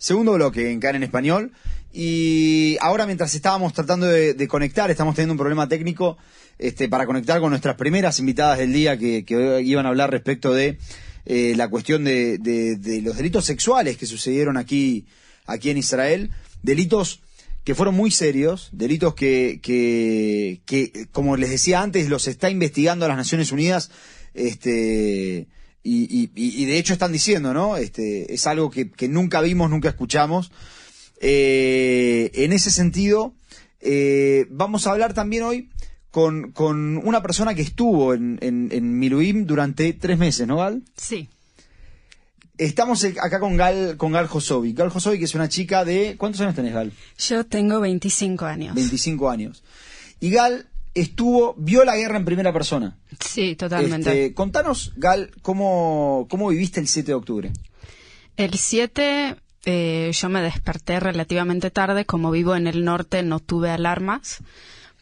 Segundo 0.00 0.32
bloque 0.32 0.70
en 0.70 0.80
CAN 0.80 0.96
en 0.96 1.02
español. 1.02 1.52
Y 1.92 2.78
ahora 2.80 3.04
mientras 3.04 3.34
estábamos 3.34 3.74
tratando 3.74 4.06
de, 4.06 4.48
conectar, 4.48 4.90
estamos 4.90 5.14
teniendo 5.14 5.34
un 5.34 5.38
problema 5.38 5.68
técnico 5.68 6.16
este, 6.58 6.88
para 6.88 7.04
conectar 7.04 7.38
con 7.38 7.50
nuestras 7.50 7.76
primeras 7.76 8.18
invitadas 8.18 8.58
del 8.58 8.72
día 8.72 8.96
que, 8.96 9.24
iban 9.62 9.84
a 9.84 9.90
hablar 9.90 10.10
respecto 10.10 10.54
de 10.54 10.78
eh, 11.26 11.52
la 11.54 11.68
cuestión 11.68 12.04
de, 12.04 12.38
los 13.04 13.14
delitos 13.18 13.44
sexuales 13.44 13.98
que 13.98 14.06
sucedieron 14.06 14.56
aquí, 14.56 15.04
aquí 15.44 15.68
en 15.68 15.76
Israel. 15.76 16.30
Delitos 16.62 17.20
que 17.62 17.74
fueron 17.74 17.94
muy 17.94 18.10
serios, 18.10 18.70
delitos 18.72 19.14
que, 19.14 19.60
que, 19.62 20.62
que, 20.64 21.08
como 21.12 21.36
les 21.36 21.50
decía 21.50 21.82
antes, 21.82 22.08
los 22.08 22.26
está 22.26 22.48
investigando 22.48 23.06
las 23.06 23.18
Naciones 23.18 23.52
Unidas, 23.52 23.90
este, 24.32 25.46
y, 25.82 26.04
y, 26.04 26.30
y 26.34 26.64
de 26.66 26.78
hecho 26.78 26.92
están 26.92 27.12
diciendo, 27.12 27.54
¿no? 27.54 27.76
Este, 27.76 28.32
es 28.32 28.46
algo 28.46 28.70
que, 28.70 28.90
que 28.90 29.08
nunca 29.08 29.40
vimos, 29.40 29.70
nunca 29.70 29.88
escuchamos. 29.88 30.50
Eh, 31.20 32.30
en 32.34 32.52
ese 32.52 32.70
sentido, 32.70 33.34
eh, 33.80 34.46
vamos 34.50 34.86
a 34.86 34.92
hablar 34.92 35.14
también 35.14 35.42
hoy 35.42 35.70
con, 36.10 36.52
con 36.52 36.96
una 36.98 37.22
persona 37.22 37.54
que 37.54 37.62
estuvo 37.62 38.14
en, 38.14 38.38
en, 38.42 38.68
en 38.72 38.98
Miluim 38.98 39.46
durante 39.46 39.92
tres 39.92 40.18
meses, 40.18 40.46
¿no, 40.46 40.56
Gal? 40.56 40.82
Sí. 40.96 41.28
Estamos 42.58 43.04
acá 43.04 43.40
con 43.40 43.56
Gal, 43.56 43.96
con 43.96 44.12
Gal 44.12 44.26
Josovi. 44.26 44.74
Gal 44.74 44.90
Josovi, 44.90 45.18
que 45.18 45.24
es 45.24 45.34
una 45.34 45.48
chica 45.48 45.84
de... 45.84 46.16
¿Cuántos 46.18 46.42
años 46.42 46.54
tenés, 46.54 46.74
Gal? 46.74 46.92
Yo 47.16 47.46
tengo 47.46 47.80
25 47.80 48.44
años. 48.44 48.74
25 48.74 49.30
años. 49.30 49.62
Y 50.20 50.30
Gal 50.30 50.66
estuvo, 50.94 51.54
vio 51.56 51.84
la 51.84 51.96
guerra 51.96 52.16
en 52.16 52.24
primera 52.24 52.52
persona. 52.52 52.98
Sí, 53.20 53.56
totalmente. 53.56 54.10
Este, 54.10 54.34
contanos, 54.34 54.92
Gal, 54.96 55.30
cómo, 55.42 56.26
cómo 56.28 56.48
viviste 56.48 56.80
el 56.80 56.88
7 56.88 57.06
de 57.06 57.14
octubre. 57.14 57.52
El 58.36 58.54
7 58.54 59.36
eh, 59.66 60.10
yo 60.12 60.28
me 60.28 60.40
desperté 60.40 61.00
relativamente 61.00 61.70
tarde, 61.70 62.06
como 62.06 62.30
vivo 62.30 62.56
en 62.56 62.66
el 62.66 62.84
norte 62.84 63.22
no 63.22 63.40
tuve 63.40 63.70
alarmas, 63.70 64.38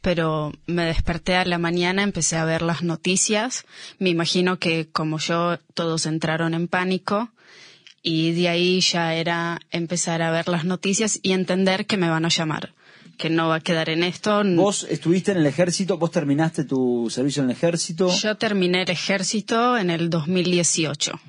pero 0.03 0.53
me 0.67 0.85
desperté 0.85 1.37
a 1.37 1.45
la 1.45 1.59
mañana, 1.59 2.03
empecé 2.03 2.37
a 2.37 2.45
ver 2.45 2.63
las 2.63 2.83
noticias, 2.83 3.65
me 3.99 4.11
imagino 4.11 4.59
que 4.59 4.89
como 4.91 5.19
yo 5.19 5.59
todos 5.75 6.07
entraron 6.07 6.55
en 6.55 6.67
pánico 6.67 7.31
y 8.03 8.33
de 8.33 8.49
ahí 8.49 8.81
ya 8.81 9.15
era 9.15 9.61
empezar 9.71 10.23
a 10.23 10.31
ver 10.31 10.49
las 10.49 10.65
noticias 10.65 11.21
y 11.23 11.33
entender 11.33 11.87
que 11.87 11.97
me 11.97 12.11
van 12.11 12.25
a 12.25 12.31
llamar 12.31 12.75
que 13.19 13.29
no 13.29 13.49
va 13.49 13.57
a 13.57 13.61
quedar 13.61 13.91
en 13.91 14.03
esto. 14.03 14.43
¿Vos 14.45 14.87
estuviste 14.89 15.33
en 15.33 15.39
el 15.39 15.47
ejército? 15.47 15.99
¿Vos 15.99 16.11
terminaste 16.11 16.65
tu 16.65 17.11
servicio 17.11 17.43
en 17.43 17.51
el 17.51 17.57
ejército? 17.57 18.11
Yo 18.11 18.37
terminé 18.37 18.83
el 18.83 18.91
ejército 18.91 19.77
en 19.77 19.91
el 19.91 20.09
2018. 20.09 21.21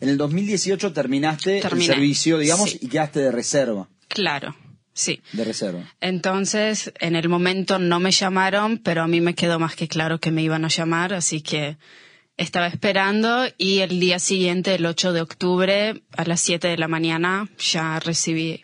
En 0.00 0.08
el 0.08 0.18
2018 0.18 0.92
terminaste 0.92 1.58
el 1.58 1.82
servicio, 1.82 2.38
digamos, 2.38 2.74
y 2.74 2.88
quedaste 2.88 3.20
de 3.20 3.32
reserva. 3.32 3.88
Claro. 4.08 4.54
Sí. 4.92 5.20
De 5.32 5.44
reserva. 5.44 5.84
Entonces, 6.00 6.92
en 6.98 7.14
el 7.14 7.28
momento 7.28 7.78
no 7.78 8.00
me 8.00 8.10
llamaron, 8.10 8.78
pero 8.78 9.02
a 9.02 9.06
mí 9.06 9.20
me 9.20 9.34
quedó 9.34 9.60
más 9.60 9.76
que 9.76 9.86
claro 9.86 10.18
que 10.18 10.32
me 10.32 10.42
iban 10.42 10.64
a 10.64 10.68
llamar, 10.68 11.14
así 11.14 11.40
que 11.40 11.76
estaba 12.36 12.66
esperando 12.66 13.46
y 13.58 13.78
el 13.78 14.00
día 14.00 14.18
siguiente, 14.18 14.74
el 14.74 14.86
8 14.86 15.12
de 15.12 15.20
octubre, 15.20 16.02
a 16.16 16.24
las 16.24 16.40
7 16.40 16.66
de 16.66 16.78
la 16.78 16.88
mañana, 16.88 17.48
ya 17.58 18.00
recibí 18.00 18.62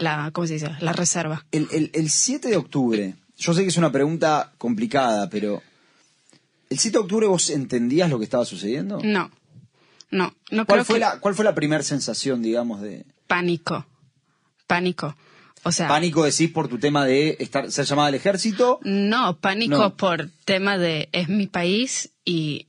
la, 0.00 0.30
¿cómo 0.32 0.46
se 0.46 0.54
dice? 0.54 0.70
La 0.80 0.92
reserva. 0.92 1.44
El, 1.52 1.68
el, 1.72 1.90
el 1.94 2.10
7 2.10 2.48
de 2.48 2.56
octubre, 2.56 3.14
yo 3.36 3.54
sé 3.54 3.62
que 3.62 3.68
es 3.68 3.76
una 3.76 3.92
pregunta 3.92 4.52
complicada, 4.58 5.30
pero 5.30 5.62
¿el 6.68 6.78
7 6.78 6.98
de 6.98 7.02
octubre 7.02 7.26
vos 7.26 7.50
entendías 7.50 8.10
lo 8.10 8.18
que 8.18 8.24
estaba 8.24 8.44
sucediendo? 8.44 8.98
No, 9.02 9.30
no, 10.10 10.34
no 10.50 10.66
¿Cuál 10.66 10.80
creo 10.80 10.84
fue 10.84 10.98
la 10.98 11.20
¿Cuál 11.20 11.34
fue 11.34 11.44
la 11.44 11.54
primera 11.54 11.82
sensación, 11.82 12.42
digamos, 12.42 12.80
de...? 12.80 13.04
Pánico, 13.26 13.86
pánico. 14.66 15.14
O 15.62 15.72
sea, 15.72 15.88
pánico 15.88 16.24
decís 16.24 16.50
por 16.50 16.68
tu 16.68 16.78
tema 16.78 17.04
de 17.04 17.36
estar 17.38 17.70
ser 17.70 17.84
llamada 17.84 18.08
al 18.08 18.14
ejército. 18.14 18.80
No, 18.82 19.38
pánico 19.38 19.94
por 19.94 20.30
tema 20.46 20.78
de 20.78 21.10
es 21.12 21.28
mi 21.28 21.46
país 21.46 22.10
y 22.24 22.66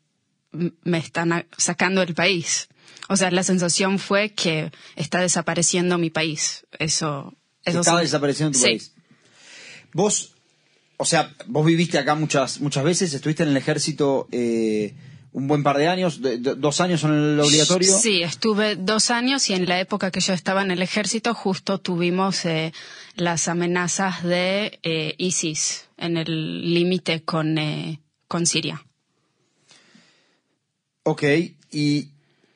me 0.52 0.97
están 0.97 1.46
sacando 1.58 2.02
el 2.02 2.14
país. 2.14 2.68
O 3.11 3.17
sea, 3.17 3.29
la 3.29 3.44
sensación 3.44 3.99
fue 3.99 4.29
que 4.29 4.72
está 4.95 5.19
desapareciendo 5.19 5.97
mi 5.97 6.09
país. 6.09 6.66
Eso. 6.79 7.33
eso 7.66 7.81
Estaba 7.81 7.99
desapareciendo 7.99 8.57
tu 8.57 8.63
país. 8.63 8.94
Vos, 9.91 10.31
o 10.95 11.03
sea, 11.03 11.35
vos 11.47 11.66
viviste 11.66 11.99
acá 11.99 12.16
muchas, 12.16 12.61
muchas 12.61 12.85
veces, 12.85 13.13
estuviste 13.13 13.44
en 13.44 13.49
el 13.49 13.57
ejército 13.57 14.29
eh, 14.31 14.94
un 15.33 15.49
buen 15.49 15.61
par 15.61 15.77
de 15.77 15.89
años, 15.89 16.22
dos 16.22 16.79
años 16.79 17.03
en 17.03 17.11
el 17.11 17.39
obligatorio. 17.41 17.94
Sí, 17.97 18.23
estuve 18.23 18.77
dos 18.77 19.11
años 19.11 19.49
y 19.49 19.55
en 19.55 19.67
la 19.67 19.81
época 19.81 20.09
que 20.09 20.22
yo 20.22 20.31
estaba 20.31 20.61
en 20.61 20.72
el 20.72 20.81
ejército 20.81 21.33
justo 21.33 21.79
tuvimos 21.79 22.45
eh, 22.45 22.72
las 23.17 23.49
amenazas 23.49 24.23
de 24.23 24.79
eh, 24.83 25.16
ISIS 25.17 25.89
en 25.97 26.16
el 26.16 26.73
límite 26.73 27.23
con, 27.23 27.57
con 28.29 28.45
Siria. 28.45 28.85
Ok, 31.03 31.23
y 31.72 32.10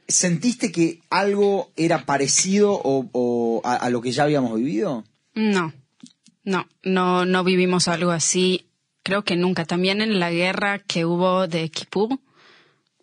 ¿Sentiste 0.08 0.72
que 0.72 1.02
algo 1.10 1.72
era 1.76 2.06
parecido 2.06 2.80
o, 2.84 3.62
a, 3.64 3.90
lo 3.90 4.02
que 4.02 4.12
ya 4.12 4.24
habíamos 4.24 4.56
vivido? 4.56 5.04
No, 5.34 5.74
no, 6.44 6.68
no, 6.84 7.26
no 7.26 7.44
vivimos 7.44 7.88
algo 7.88 8.12
así. 8.12 8.68
Creo 9.04 9.24
que 9.24 9.36
nunca. 9.36 9.66
También 9.66 10.02
en 10.02 10.20
la 10.20 10.32
guerra 10.32 10.80
que 10.80 11.06
hubo 11.06 11.48
de 11.48 11.70
Kippur, 11.70 12.20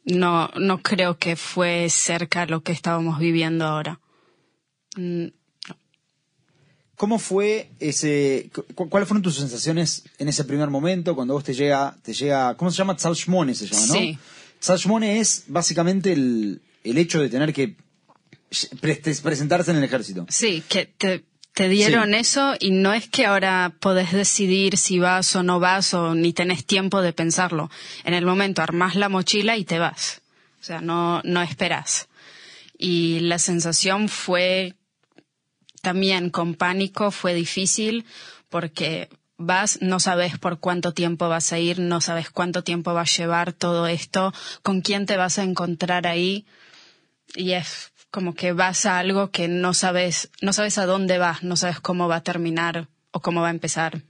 no, 0.04 0.48
no 0.56 0.82
creo 0.82 1.18
que 1.18 1.36
fue 1.36 1.88
cerca 1.90 2.46
lo 2.46 2.62
que 2.62 2.72
estábamos 2.72 3.18
viviendo 3.18 3.66
ahora. 3.66 4.00
Mm, 4.96 5.26
¿Cómo 6.96 7.18
fue 7.18 7.68
ese, 7.80 8.50
cuáles 8.76 9.08
fueron 9.08 9.22
tus 9.22 9.34
sensaciones 9.34 10.04
en 10.18 10.28
ese 10.28 10.44
primer 10.44 10.70
momento 10.70 11.16
cuando 11.16 11.34
vos 11.34 11.42
te 11.42 11.52
llega, 11.52 11.96
te 12.00 12.14
llega, 12.14 12.56
¿cómo 12.56 12.70
se 12.70 12.76
llama? 12.76 12.94
Tzalshmone 12.94 13.56
se 13.56 13.66
llama, 13.66 13.86
¿no? 13.86 13.94
Sí. 13.94 14.18
Tzalshmone 14.60 15.18
es 15.18 15.44
básicamente 15.48 16.12
el, 16.12 16.62
el 16.84 16.98
hecho 16.98 17.20
de 17.20 17.28
tener 17.28 17.52
que 17.52 17.76
presentarse 18.80 19.70
en 19.70 19.78
el 19.78 19.84
ejército. 19.84 20.26
Sí, 20.28 20.62
que 20.68 20.86
te, 21.54 21.68
dieron 21.68 22.14
eso 22.14 22.54
y 22.58 22.70
no 22.70 22.92
es 22.92 23.08
que 23.08 23.26
ahora 23.26 23.74
podés 23.80 24.12
decidir 24.12 24.76
si 24.78 24.98
vas 24.98 25.34
o 25.36 25.42
no 25.42 25.60
vas 25.60 25.94
o 25.94 26.14
ni 26.14 26.32
tenés 26.32 26.64
tiempo 26.64 27.02
de 27.02 27.12
pensarlo. 27.12 27.70
En 28.04 28.14
el 28.14 28.26
momento 28.26 28.62
armás 28.62 28.94
la 28.94 29.08
mochila 29.08 29.56
y 29.56 29.64
te 29.64 29.78
vas. 29.78 30.22
O 30.60 30.64
sea, 30.64 30.80
no, 30.80 31.20
no 31.24 31.42
esperas. 31.42 32.08
Y 32.78 33.20
la 33.20 33.38
sensación 33.38 34.08
fue 34.08 34.74
también 35.82 36.30
con 36.30 36.54
pánico, 36.54 37.10
fue 37.10 37.34
difícil 37.34 38.04
porque 38.48 39.08
vas, 39.36 39.78
no 39.82 40.00
sabes 40.00 40.38
por 40.38 40.58
cuánto 40.58 40.92
tiempo 40.92 41.28
vas 41.28 41.52
a 41.52 41.58
ir, 41.58 41.80
no 41.80 42.00
sabes 42.00 42.30
cuánto 42.30 42.62
tiempo 42.62 42.94
va 42.94 43.02
a 43.02 43.04
llevar 43.04 43.52
todo 43.52 43.86
esto, 43.86 44.32
con 44.62 44.80
quién 44.80 45.06
te 45.06 45.16
vas 45.16 45.38
a 45.38 45.42
encontrar 45.42 46.06
ahí 46.06 46.46
y 47.34 47.52
es 47.52 47.92
como 48.10 48.34
que 48.34 48.52
vas 48.52 48.84
a 48.86 48.98
algo 48.98 49.30
que 49.30 49.48
no 49.48 49.72
sabes, 49.74 50.30
no 50.42 50.52
sabes 50.52 50.78
a 50.78 50.86
dónde 50.86 51.18
vas, 51.18 51.42
no 51.42 51.56
sabes 51.56 51.80
cómo 51.80 52.08
va 52.08 52.16
a 52.16 52.22
terminar 52.22 52.88
o 53.10 53.20
cómo 53.20 53.40
va 53.40 53.48
a 53.48 53.52
empezar. 53.52 54.02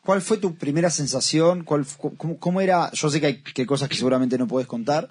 ¿Cuál 0.00 0.20
fue 0.20 0.36
tu 0.36 0.56
primera 0.56 0.90
sensación? 0.90 1.64
¿Cuál, 1.64 1.86
cómo, 2.38 2.60
era? 2.60 2.90
Yo 2.92 3.08
sé 3.08 3.20
que 3.20 3.26
hay, 3.54 3.66
cosas 3.66 3.88
que 3.88 3.96
seguramente 3.96 4.36
no 4.36 4.48
puedes 4.48 4.66
contar, 4.66 5.08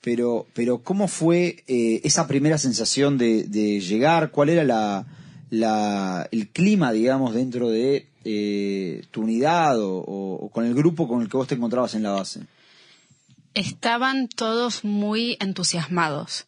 pero, 0.00 0.46
pero 0.54 0.78
¿cómo 0.78 1.06
fue 1.08 1.64
eh, 1.66 2.00
esa 2.04 2.26
primera 2.26 2.56
sensación 2.56 3.18
de, 3.18 3.80
llegar? 3.80 4.30
¿Cuál 4.30 4.50
era 4.50 4.64
la, 4.64 5.06
la, 5.50 6.28
el 6.30 6.48
clima, 6.48 6.92
digamos, 6.92 7.34
dentro 7.34 7.68
de 7.68 8.06
eh, 8.24 9.04
tu 9.10 9.22
unidad 9.22 9.76
o 9.78 10.48
con 10.52 10.64
el 10.64 10.74
grupo 10.74 11.08
con 11.08 11.20
el 11.20 11.28
que 11.28 11.36
vos 11.36 11.48
te 11.48 11.56
encontrabas 11.56 11.94
en 11.94 12.04
la 12.04 12.12
base? 12.12 12.40
Estaban 13.56 14.28
todos 14.28 14.84
muy 14.84 15.38
entusiasmados. 15.40 16.46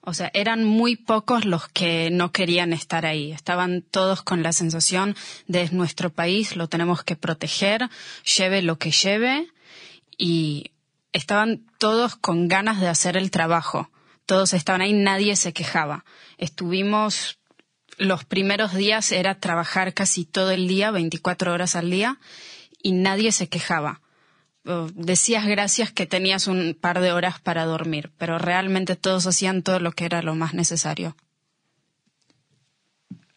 O 0.00 0.14
sea, 0.14 0.30
eran 0.32 0.64
muy 0.64 0.96
pocos 0.96 1.44
los 1.44 1.68
que 1.68 2.08
no 2.10 2.32
querían 2.32 2.72
estar 2.72 3.04
ahí. 3.04 3.32
Estaban 3.32 3.82
todos 3.82 4.22
con 4.22 4.42
la 4.42 4.54
sensación 4.54 5.14
de 5.46 5.68
nuestro 5.72 6.08
país, 6.08 6.56
lo 6.56 6.66
tenemos 6.66 7.04
que 7.04 7.16
proteger, 7.16 7.90
lleve 8.38 8.62
lo 8.62 8.78
que 8.78 8.90
lleve. 8.90 9.48
Y 10.16 10.70
estaban 11.12 11.66
todos 11.76 12.16
con 12.16 12.48
ganas 12.48 12.80
de 12.80 12.88
hacer 12.88 13.18
el 13.18 13.30
trabajo. 13.30 13.90
Todos 14.24 14.54
estaban 14.54 14.80
ahí, 14.80 14.94
nadie 14.94 15.36
se 15.36 15.52
quejaba. 15.52 16.06
Estuvimos, 16.38 17.38
los 17.98 18.24
primeros 18.24 18.72
días 18.72 19.12
era 19.12 19.38
trabajar 19.38 19.92
casi 19.92 20.24
todo 20.24 20.50
el 20.52 20.66
día, 20.66 20.90
24 20.90 21.52
horas 21.52 21.76
al 21.76 21.90
día, 21.90 22.18
y 22.82 22.92
nadie 22.92 23.32
se 23.32 23.50
quejaba 23.50 24.00
decías 24.94 25.46
gracias 25.46 25.92
que 25.92 26.06
tenías 26.06 26.46
un 26.46 26.76
par 26.78 27.00
de 27.00 27.12
horas 27.12 27.40
para 27.40 27.64
dormir, 27.64 28.10
pero 28.18 28.38
realmente 28.38 28.96
todos 28.96 29.26
hacían 29.26 29.62
todo 29.62 29.80
lo 29.80 29.92
que 29.92 30.04
era 30.04 30.22
lo 30.22 30.34
más 30.34 30.54
necesario. 30.54 31.16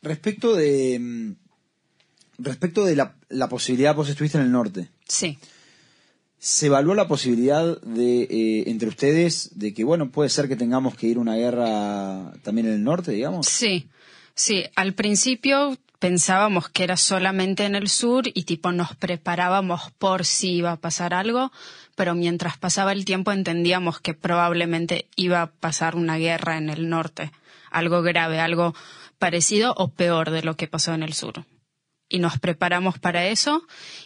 Respecto 0.02 0.56
de 0.56 0.98
mm, 1.00 1.32
respecto 2.44 2.86
de 2.86 2.96
la, 2.96 3.50
posibilidad, 3.50 3.96
vos 3.96 4.10
estuviste 4.10 4.38
en 4.38 4.46
el 4.46 4.52
norte. 4.52 4.90
Sí. 5.08 5.38
¿Se 6.40 6.68
evaluó 6.68 6.96
la 6.96 7.08
posibilidad 7.08 7.80
de, 7.82 8.24
eh, 8.24 8.64
entre 8.68 8.90
ustedes, 8.90 9.60
de 9.60 9.74
que, 9.74 9.84
bueno, 9.84 10.10
puede 10.10 10.30
ser 10.30 10.48
que 10.48 10.56
tengamos 10.56 10.96
que 10.96 11.08
ir 11.08 11.18
a 11.18 11.22
una 11.22 11.36
guerra 11.36 12.34
también 12.42 12.68
en 12.68 12.74
el 12.74 12.84
norte, 12.84 13.12
digamos? 13.12 13.48
Sí, 13.48 13.88
sí. 14.34 14.64
Al 14.76 14.94
principio 14.94 15.78
pensábamos 16.02 16.68
que 16.68 16.84
era 16.84 16.98
solamente 16.98 17.64
en 17.66 17.76
el 17.76 17.88
sur 17.88 18.24
y 18.26 18.44
tipo 18.44 18.72
nos 18.72 18.96
preparábamos 18.96 19.92
por 20.00 20.26
si 20.26 20.56
iba 20.56 20.72
a 20.72 20.82
pasar 20.82 21.14
algo, 21.14 21.52
pero 21.96 22.16
mientras 22.16 22.58
pasaba 22.58 22.92
el 22.92 23.06
tiempo 23.06 23.32
entendíamos 23.32 24.02
que 24.02 24.16
probablemente 24.16 25.08
iba 25.16 25.44
a 25.44 25.52
pasar 25.52 25.96
una 25.96 26.18
guerra 26.18 26.58
en 26.58 26.72
el 26.72 26.90
norte, 26.90 27.32
algo 27.70 28.02
grave, 28.02 28.40
algo 28.40 28.74
parecido 29.20 29.76
o 29.78 29.90
peor 29.90 30.32
de 30.32 30.42
lo 30.42 30.56
que 30.56 30.68
pasó 30.68 30.96
en 30.96 31.04
el 31.04 31.14
sur 31.14 31.46
y 32.10 32.18
nos 32.18 32.40
preparamos 32.40 32.98
para 32.98 33.28
eso 33.28 33.64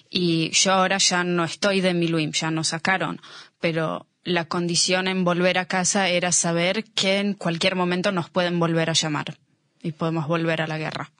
y 0.09 0.51
yo 0.51 0.73
ahora 0.73 0.97
ya 0.97 1.23
no 1.23 1.45
estoy 1.45 1.79
de 1.79 1.93
Miluim, 1.93 2.31
ya 2.33 2.51
nos 2.51 2.67
sacaron, 2.67 3.21
pero 3.61 4.05
la 4.23 4.45
condición 4.45 5.07
en 5.07 5.23
volver 5.23 5.57
a 5.57 5.65
casa 5.65 6.09
era 6.09 6.33
saber 6.33 6.83
que 6.83 7.19
en 7.19 7.35
cualquier 7.35 7.75
momento 7.75 8.11
nos 8.11 8.29
pueden 8.29 8.59
volver 8.59 8.89
a 8.89 8.93
llamar 8.93 9.37
y 9.81 9.93
podemos 9.93 10.27
volver 10.27 10.61
a 10.61 10.67
la 10.67 10.77
guerra. 10.77 11.11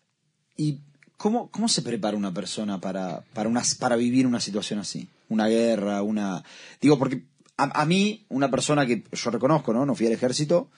¿Y 0.57 0.79
cómo, 1.17 1.49
cómo 1.51 1.67
se 1.67 1.81
prepara 1.81 2.17
una 2.17 2.33
persona 2.33 2.79
para, 2.79 3.23
para, 3.33 3.49
una, 3.49 3.63
para 3.79 3.95
vivir 3.95 4.27
una 4.27 4.39
situación 4.39 4.79
así? 4.79 5.09
Una 5.29 5.47
guerra, 5.47 6.01
una... 6.01 6.43
Digo, 6.81 6.97
porque 6.99 7.23
a, 7.57 7.81
a 7.81 7.85
mí, 7.85 8.25
una 8.29 8.49
persona 8.49 8.85
que 8.85 9.03
yo 9.11 9.31
reconozco, 9.31 9.73
¿no? 9.73 9.85
No 9.85 9.95
fui 9.95 10.07
al 10.07 10.13
ejército, 10.13 10.69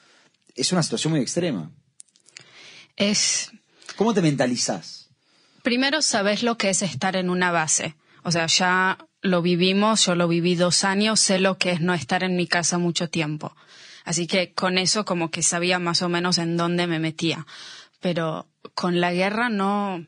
es 0.56 0.72
una 0.72 0.84
situación 0.84 1.12
muy 1.12 1.22
extrema. 1.22 1.72
Es... 2.96 3.52
¿Cómo 3.96 4.14
te 4.14 4.22
mentalizas? 4.22 5.08
primero 5.68 6.02
sabes 6.02 6.44
lo 6.44 6.58
que 6.58 6.70
es 6.70 6.82
estar 6.82 7.18
en 7.18 7.30
una 7.30 7.52
base. 7.52 7.98
O 8.24 8.32
sea, 8.32 8.46
ya 8.48 8.98
lo 9.22 9.42
vivimos, 9.42 10.06
yo 10.06 10.16
lo 10.16 10.30
viví 10.30 10.56
dos 10.56 10.86
años, 10.86 11.20
sé 11.20 11.40
lo 11.40 11.58
que 11.58 11.72
es 11.72 11.82
no 11.82 11.94
estar 11.94 12.24
en 12.24 12.38
mi 12.38 12.48
casa 12.48 12.78
mucho 12.78 13.10
tiempo. 13.10 13.54
Así 14.06 14.28
que 14.28 14.54
con 14.54 14.78
eso 14.78 15.04
como 15.04 15.30
que 15.30 15.44
sabía 15.44 15.78
más 15.78 16.02
o 16.02 16.08
menos 16.08 16.38
en 16.38 16.56
dónde 16.56 16.88
me 16.88 17.00
metía. 17.00 17.46
Pero 18.00 18.48
con 18.74 19.02
la 19.02 19.14
guerra 19.14 19.50
no, 19.50 20.06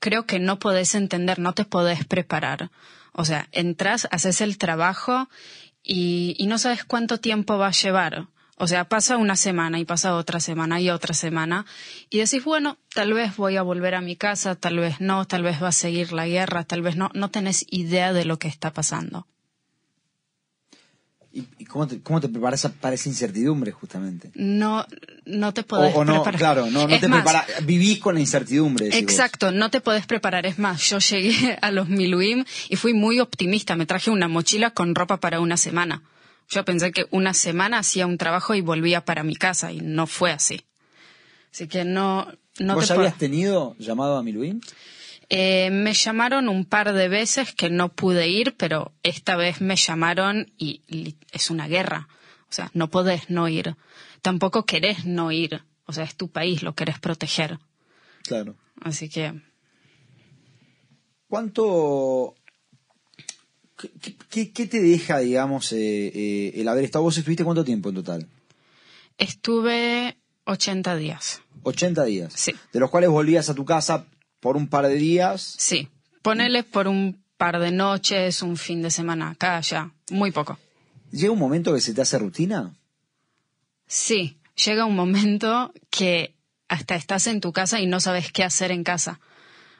creo 0.00 0.26
que 0.26 0.38
no 0.38 0.58
podés 0.58 0.94
entender, 0.94 1.38
no 1.38 1.54
te 1.54 1.64
podés 1.64 2.04
preparar. 2.04 2.70
O 3.12 3.24
sea, 3.24 3.48
entras, 3.52 4.08
haces 4.10 4.40
el 4.40 4.58
trabajo 4.58 5.28
y, 5.82 6.34
y 6.38 6.46
no 6.46 6.58
sabes 6.58 6.84
cuánto 6.84 7.18
tiempo 7.20 7.58
va 7.58 7.68
a 7.68 7.72
llevar. 7.72 8.28
O 8.56 8.68
sea, 8.68 8.88
pasa 8.88 9.16
una 9.16 9.34
semana 9.34 9.80
y 9.80 9.84
pasa 9.84 10.14
otra 10.14 10.38
semana 10.38 10.80
y 10.80 10.88
otra 10.88 11.12
semana 11.12 11.66
y 12.08 12.18
decís, 12.18 12.44
bueno, 12.44 12.78
tal 12.94 13.12
vez 13.12 13.36
voy 13.36 13.56
a 13.56 13.62
volver 13.62 13.96
a 13.96 14.00
mi 14.00 14.14
casa, 14.14 14.54
tal 14.54 14.78
vez 14.78 15.00
no, 15.00 15.24
tal 15.26 15.42
vez 15.42 15.60
va 15.62 15.68
a 15.68 15.72
seguir 15.72 16.12
la 16.12 16.28
guerra, 16.28 16.62
tal 16.62 16.80
vez 16.80 16.96
no, 16.96 17.10
no 17.14 17.30
tenés 17.30 17.66
idea 17.68 18.12
de 18.12 18.24
lo 18.24 18.38
que 18.38 18.46
está 18.46 18.72
pasando. 18.72 19.26
¿Y 21.58 21.64
cómo 21.64 21.88
te, 21.88 22.00
cómo 22.00 22.20
te 22.20 22.28
preparas 22.28 22.70
para 22.80 22.94
esa 22.94 23.08
incertidumbre, 23.08 23.72
justamente? 23.72 24.30
No, 24.34 24.86
no 25.24 25.52
te 25.52 25.64
podés 25.64 25.92
o, 25.94 25.98
o 25.98 26.04
no, 26.04 26.14
preparar. 26.22 26.38
Claro, 26.38 26.66
no, 26.70 26.86
no 26.86 27.00
te 27.00 27.08
más, 27.08 27.24
prepara- 27.24 27.46
vivís 27.64 27.98
con 27.98 28.14
la 28.14 28.20
incertidumbre. 28.20 28.86
vos. 28.86 28.94
Exacto, 28.94 29.50
no 29.50 29.68
te 29.70 29.80
podés 29.80 30.06
preparar. 30.06 30.46
Es 30.46 30.60
más, 30.60 30.80
yo 30.88 30.98
llegué 31.00 31.58
a 31.60 31.72
los 31.72 31.88
Miluim 31.88 32.44
y 32.68 32.76
fui 32.76 32.94
muy 32.94 33.18
optimista. 33.18 33.74
Me 33.74 33.84
traje 33.84 34.10
una 34.10 34.28
mochila 34.28 34.70
con 34.70 34.94
ropa 34.94 35.18
para 35.18 35.40
una 35.40 35.56
semana. 35.56 36.02
Yo 36.48 36.64
pensé 36.64 36.92
que 36.92 37.06
una 37.10 37.34
semana 37.34 37.78
hacía 37.78 38.06
un 38.06 38.16
trabajo 38.16 38.54
y 38.54 38.60
volvía 38.60 39.04
para 39.04 39.24
mi 39.24 39.34
casa 39.34 39.72
y 39.72 39.80
no 39.80 40.06
fue 40.06 40.30
así. 40.30 40.60
Así 41.52 41.66
que 41.66 41.84
no, 41.84 42.28
no 42.60 42.74
¿Vos 42.74 42.86
te 42.86 42.92
habías 42.92 43.18
tenido 43.18 43.74
llamado 43.78 44.16
a 44.18 44.22
Miluín? 44.22 44.60
Eh, 45.30 45.70
me 45.70 45.94
llamaron 45.94 46.48
un 46.48 46.64
par 46.64 46.92
de 46.92 47.08
veces 47.08 47.54
que 47.54 47.70
no 47.70 47.90
pude 47.94 48.28
ir, 48.28 48.54
pero 48.56 48.92
esta 49.02 49.36
vez 49.36 49.60
me 49.60 49.76
llamaron 49.76 50.52
y 50.58 50.82
es 51.32 51.50
una 51.50 51.66
guerra. 51.68 52.08
O 52.48 52.52
sea, 52.52 52.70
no 52.74 52.90
podés 52.90 53.30
no 53.30 53.48
ir. 53.48 53.76
Tampoco 54.22 54.64
querés 54.64 55.04
no 55.06 55.32
ir. 55.32 55.62
O 55.86 55.92
sea, 55.92 56.04
es 56.04 56.14
tu 56.14 56.28
país, 56.30 56.62
lo 56.62 56.74
querés 56.74 56.98
proteger. 56.98 57.58
Claro. 58.22 58.56
Así 58.80 59.08
que 59.08 59.34
¿Cuánto... 61.28 62.34
¿Qué, 64.00 64.14
qué- 64.30 64.52
qué 64.52 64.66
te 64.66 64.80
deja, 64.80 65.18
digamos, 65.18 65.72
eh, 65.72 65.78
eh, 66.14 66.52
el 66.54 66.68
haber 66.68 66.84
estado? 66.84 67.02
¿Vos 67.04 67.18
estuviste 67.18 67.44
cuánto 67.44 67.64
tiempo 67.64 67.88
en 67.88 67.96
total? 67.96 68.28
estuve 69.18 70.16
80 70.44 70.96
días. 70.96 71.40
80 71.62 72.04
días. 72.04 72.32
Sí. 72.36 72.52
De 72.72 72.80
los 72.80 72.90
cuales 72.90 73.10
volvías 73.10 73.48
a 73.48 73.54
tu 73.54 73.64
casa 73.64 74.06
por 74.44 74.58
un 74.58 74.68
par 74.68 74.86
de 74.86 74.96
días. 74.96 75.54
Sí, 75.56 75.88
ponele 76.20 76.64
por 76.64 76.86
un 76.86 77.24
par 77.38 77.58
de 77.58 77.70
noches, 77.70 78.42
un 78.42 78.58
fin 78.58 78.82
de 78.82 78.90
semana 78.90 79.30
acá, 79.30 79.56
allá, 79.56 79.90
muy 80.10 80.32
poco. 80.32 80.58
¿Llega 81.10 81.32
un 81.32 81.38
momento 81.38 81.72
que 81.72 81.80
se 81.80 81.94
te 81.94 82.02
hace 82.02 82.18
rutina? 82.18 82.74
Sí, 83.86 84.38
llega 84.62 84.84
un 84.84 84.96
momento 84.96 85.72
que 85.88 86.34
hasta 86.68 86.94
estás 86.94 87.26
en 87.26 87.40
tu 87.40 87.54
casa 87.54 87.80
y 87.80 87.86
no 87.86 88.00
sabes 88.00 88.30
qué 88.32 88.44
hacer 88.44 88.70
en 88.70 88.84
casa. 88.84 89.18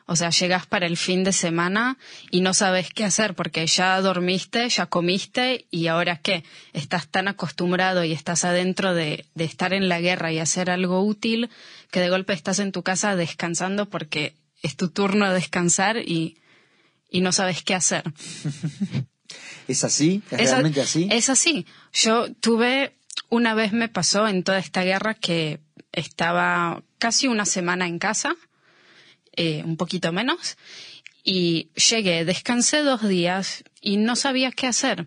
O 0.06 0.16
sea, 0.16 0.30
llegas 0.30 0.64
para 0.64 0.86
el 0.86 0.96
fin 0.96 1.24
de 1.24 1.32
semana 1.32 1.98
y 2.30 2.40
no 2.40 2.54
sabes 2.54 2.88
qué 2.88 3.04
hacer 3.04 3.34
porque 3.34 3.66
ya 3.66 4.00
dormiste, 4.00 4.66
ya 4.70 4.86
comiste 4.86 5.66
y 5.70 5.88
ahora 5.88 6.20
qué. 6.22 6.42
Estás 6.72 7.08
tan 7.08 7.28
acostumbrado 7.28 8.02
y 8.02 8.12
estás 8.12 8.46
adentro 8.46 8.94
de, 8.94 9.26
de 9.34 9.44
estar 9.44 9.74
en 9.74 9.90
la 9.90 10.00
guerra 10.00 10.32
y 10.32 10.38
hacer 10.38 10.70
algo 10.70 11.04
útil 11.04 11.50
que 11.90 12.00
de 12.00 12.08
golpe 12.08 12.32
estás 12.32 12.60
en 12.60 12.72
tu 12.72 12.82
casa 12.82 13.14
descansando 13.14 13.90
porque 13.90 14.34
es 14.64 14.76
tu 14.76 14.88
turno 14.88 15.28
de 15.28 15.34
descansar 15.34 15.98
y, 15.98 16.38
y 17.10 17.20
no 17.20 17.30
sabes 17.32 17.62
qué 17.62 17.74
hacer. 17.74 18.02
¿Es 19.68 19.84
así? 19.84 20.22
¿Es, 20.30 20.40
Es 20.40 20.48
a- 20.48 20.54
realmente 20.54 20.80
así? 20.80 21.08
Es 21.10 21.28
así. 21.30 21.66
Yo 21.92 22.32
tuve, 22.34 22.96
una 23.30 23.54
vez 23.54 23.72
me 23.72 23.88
pasó 23.88 24.26
en 24.28 24.42
toda 24.42 24.58
esta 24.58 24.82
guerra 24.82 25.14
que 25.14 25.60
estaba 25.92 26.82
casi 26.98 27.28
una 27.28 27.46
semana 27.46 27.86
en 27.86 27.98
casa, 27.98 28.34
eh, 29.36 29.62
un 29.64 29.76
poquito 29.76 30.12
menos, 30.12 30.56
y 31.22 31.70
llegué, 31.90 32.24
descansé 32.24 32.82
dos 32.82 33.06
días 33.08 33.64
y 33.80 33.96
no 33.96 34.16
sabía 34.16 34.52
qué 34.52 34.66
hacer. 34.66 35.06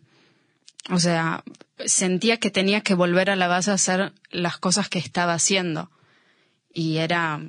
O 0.89 0.99
sea, 0.99 1.43
sentía 1.85 2.37
que 2.37 2.49
tenía 2.49 2.81
que 2.81 2.93
volver 2.95 3.29
a 3.29 3.35
la 3.35 3.47
base 3.47 3.71
a 3.71 3.75
hacer 3.75 4.13
las 4.31 4.57
cosas 4.57 4.89
que 4.89 4.99
estaba 4.99 5.33
haciendo. 5.33 5.91
Y 6.73 6.97
era, 6.97 7.41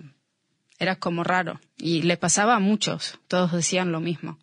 era 0.79 0.97
como 0.97 1.25
raro. 1.25 1.61
Y 1.77 2.03
le 2.03 2.17
pasaba 2.17 2.57
a 2.57 2.61
muchos. 2.61 3.19
Todos 3.29 3.53
decían 3.53 3.93
lo 3.93 4.01
mismo. 4.01 4.39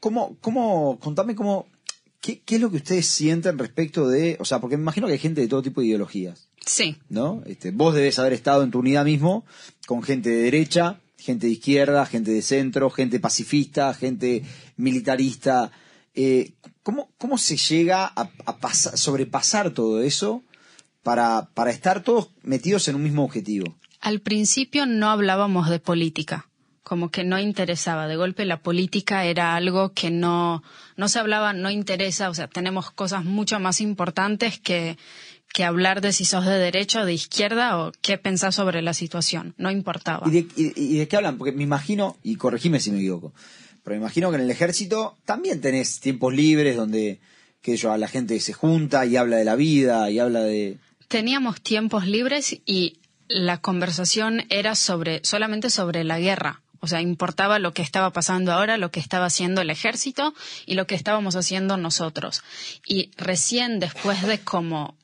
¿Cómo, 0.00 0.36
cómo, 0.40 0.98
contame 0.98 1.34
cómo, 1.34 1.66
qué, 2.20 2.40
qué 2.40 2.54
es 2.54 2.60
lo 2.60 2.70
que 2.70 2.78
ustedes 2.78 3.06
sienten 3.06 3.58
respecto 3.58 4.08
de, 4.08 4.36
o 4.40 4.44
sea, 4.46 4.58
porque 4.60 4.76
me 4.78 4.82
imagino 4.82 5.06
que 5.06 5.12
hay 5.14 5.18
gente 5.18 5.42
de 5.42 5.48
todo 5.48 5.62
tipo 5.62 5.80
de 5.80 5.88
ideologías, 5.88 6.48
Sí, 6.64 6.96
¿no? 7.08 7.42
Este, 7.46 7.70
vos 7.70 7.94
debes 7.94 8.18
haber 8.18 8.32
estado 8.32 8.62
en 8.62 8.70
tu 8.70 8.78
unidad 8.78 9.04
mismo 9.04 9.44
con 9.86 10.02
gente 10.02 10.30
de 10.30 10.42
derecha, 10.42 11.00
gente 11.18 11.46
de 11.46 11.52
izquierda, 11.52 12.06
gente 12.06 12.30
de 12.30 12.40
centro, 12.42 12.88
gente 12.90 13.20
pacifista, 13.20 13.92
gente 13.92 14.42
militarista. 14.76 15.70
Eh, 16.14 16.52
¿cómo, 16.82 17.10
¿Cómo 17.18 17.36
se 17.38 17.56
llega 17.56 18.06
a, 18.06 18.30
a 18.46 18.56
pasa- 18.58 18.96
sobrepasar 18.96 19.70
todo 19.72 20.02
eso 20.02 20.42
para, 21.02 21.50
para 21.54 21.70
estar 21.70 22.02
todos 22.02 22.30
metidos 22.42 22.88
en 22.88 22.94
un 22.94 23.02
mismo 23.02 23.24
objetivo? 23.24 23.76
Al 24.00 24.20
principio 24.20 24.86
no 24.86 25.10
hablábamos 25.10 25.68
de 25.68 25.78
política, 25.78 26.48
como 26.82 27.10
que 27.10 27.24
no 27.24 27.38
interesaba. 27.38 28.08
De 28.08 28.16
golpe 28.16 28.44
la 28.44 28.62
política 28.62 29.24
era 29.24 29.54
algo 29.56 29.92
que 29.92 30.10
no, 30.10 30.62
no 30.96 31.08
se 31.08 31.18
hablaba, 31.18 31.52
no 31.52 31.70
interesa. 31.70 32.30
O 32.30 32.34
sea, 32.34 32.48
tenemos 32.48 32.90
cosas 32.90 33.24
mucho 33.24 33.60
más 33.60 33.80
importantes 33.80 34.58
que, 34.58 34.96
que 35.52 35.64
hablar 35.64 36.00
de 36.00 36.12
si 36.12 36.24
sos 36.24 36.46
de 36.46 36.56
derecha 36.58 37.02
o 37.02 37.04
de 37.04 37.12
izquierda 37.12 37.78
o 37.78 37.92
qué 38.00 38.16
pensás 38.16 38.54
sobre 38.54 38.80
la 38.82 38.94
situación. 38.94 39.54
No 39.58 39.70
importaba. 39.70 40.26
¿Y 40.26 40.30
de, 40.30 40.38
y- 40.56 40.72
y 40.94 40.98
de 40.98 41.06
qué 41.08 41.16
hablan? 41.16 41.36
Porque 41.36 41.52
me 41.52 41.62
imagino, 41.62 42.16
y 42.22 42.36
corregime 42.36 42.80
si 42.80 42.90
me 42.90 42.98
equivoco, 42.98 43.32
pero 43.84 43.96
me 43.96 44.00
imagino 44.00 44.30
que 44.30 44.36
en 44.36 44.42
el 44.42 44.50
ejército 44.50 45.16
también 45.26 45.60
tenés 45.60 46.00
tiempos 46.00 46.32
libres 46.34 46.74
donde 46.76 47.20
que 47.60 47.76
yo, 47.76 47.94
la 47.98 48.08
gente 48.08 48.40
se 48.40 48.54
junta 48.54 49.04
y 49.04 49.16
habla 49.16 49.36
de 49.36 49.44
la 49.44 49.54
vida 49.56 50.10
y 50.10 50.18
habla 50.18 50.40
de... 50.40 50.78
Teníamos 51.08 51.60
tiempos 51.60 52.06
libres 52.06 52.58
y 52.64 52.96
la 53.30 53.58
conversación 53.58 54.44
era 54.50 54.74
sobre, 54.74 55.20
solamente 55.22 55.70
sobre 55.70 56.02
la 56.04 56.18
guerra. 56.18 56.62
O 56.80 56.86
sea, 56.86 57.00
importaba 57.00 57.58
lo 57.58 57.72
que 57.72 57.82
estaba 57.82 58.10
pasando 58.10 58.52
ahora, 58.52 58.76
lo 58.76 58.90
que 58.90 59.00
estaba 59.00 59.26
haciendo 59.26 59.60
el 59.60 59.70
ejército 59.70 60.34
y 60.66 60.74
lo 60.74 60.86
que 60.86 60.94
estábamos 60.94 61.36
haciendo 61.36 61.76
nosotros. 61.76 62.42
Y 62.86 63.10
recién 63.16 63.78
después 63.78 64.22
de 64.26 64.40
como 64.40 64.96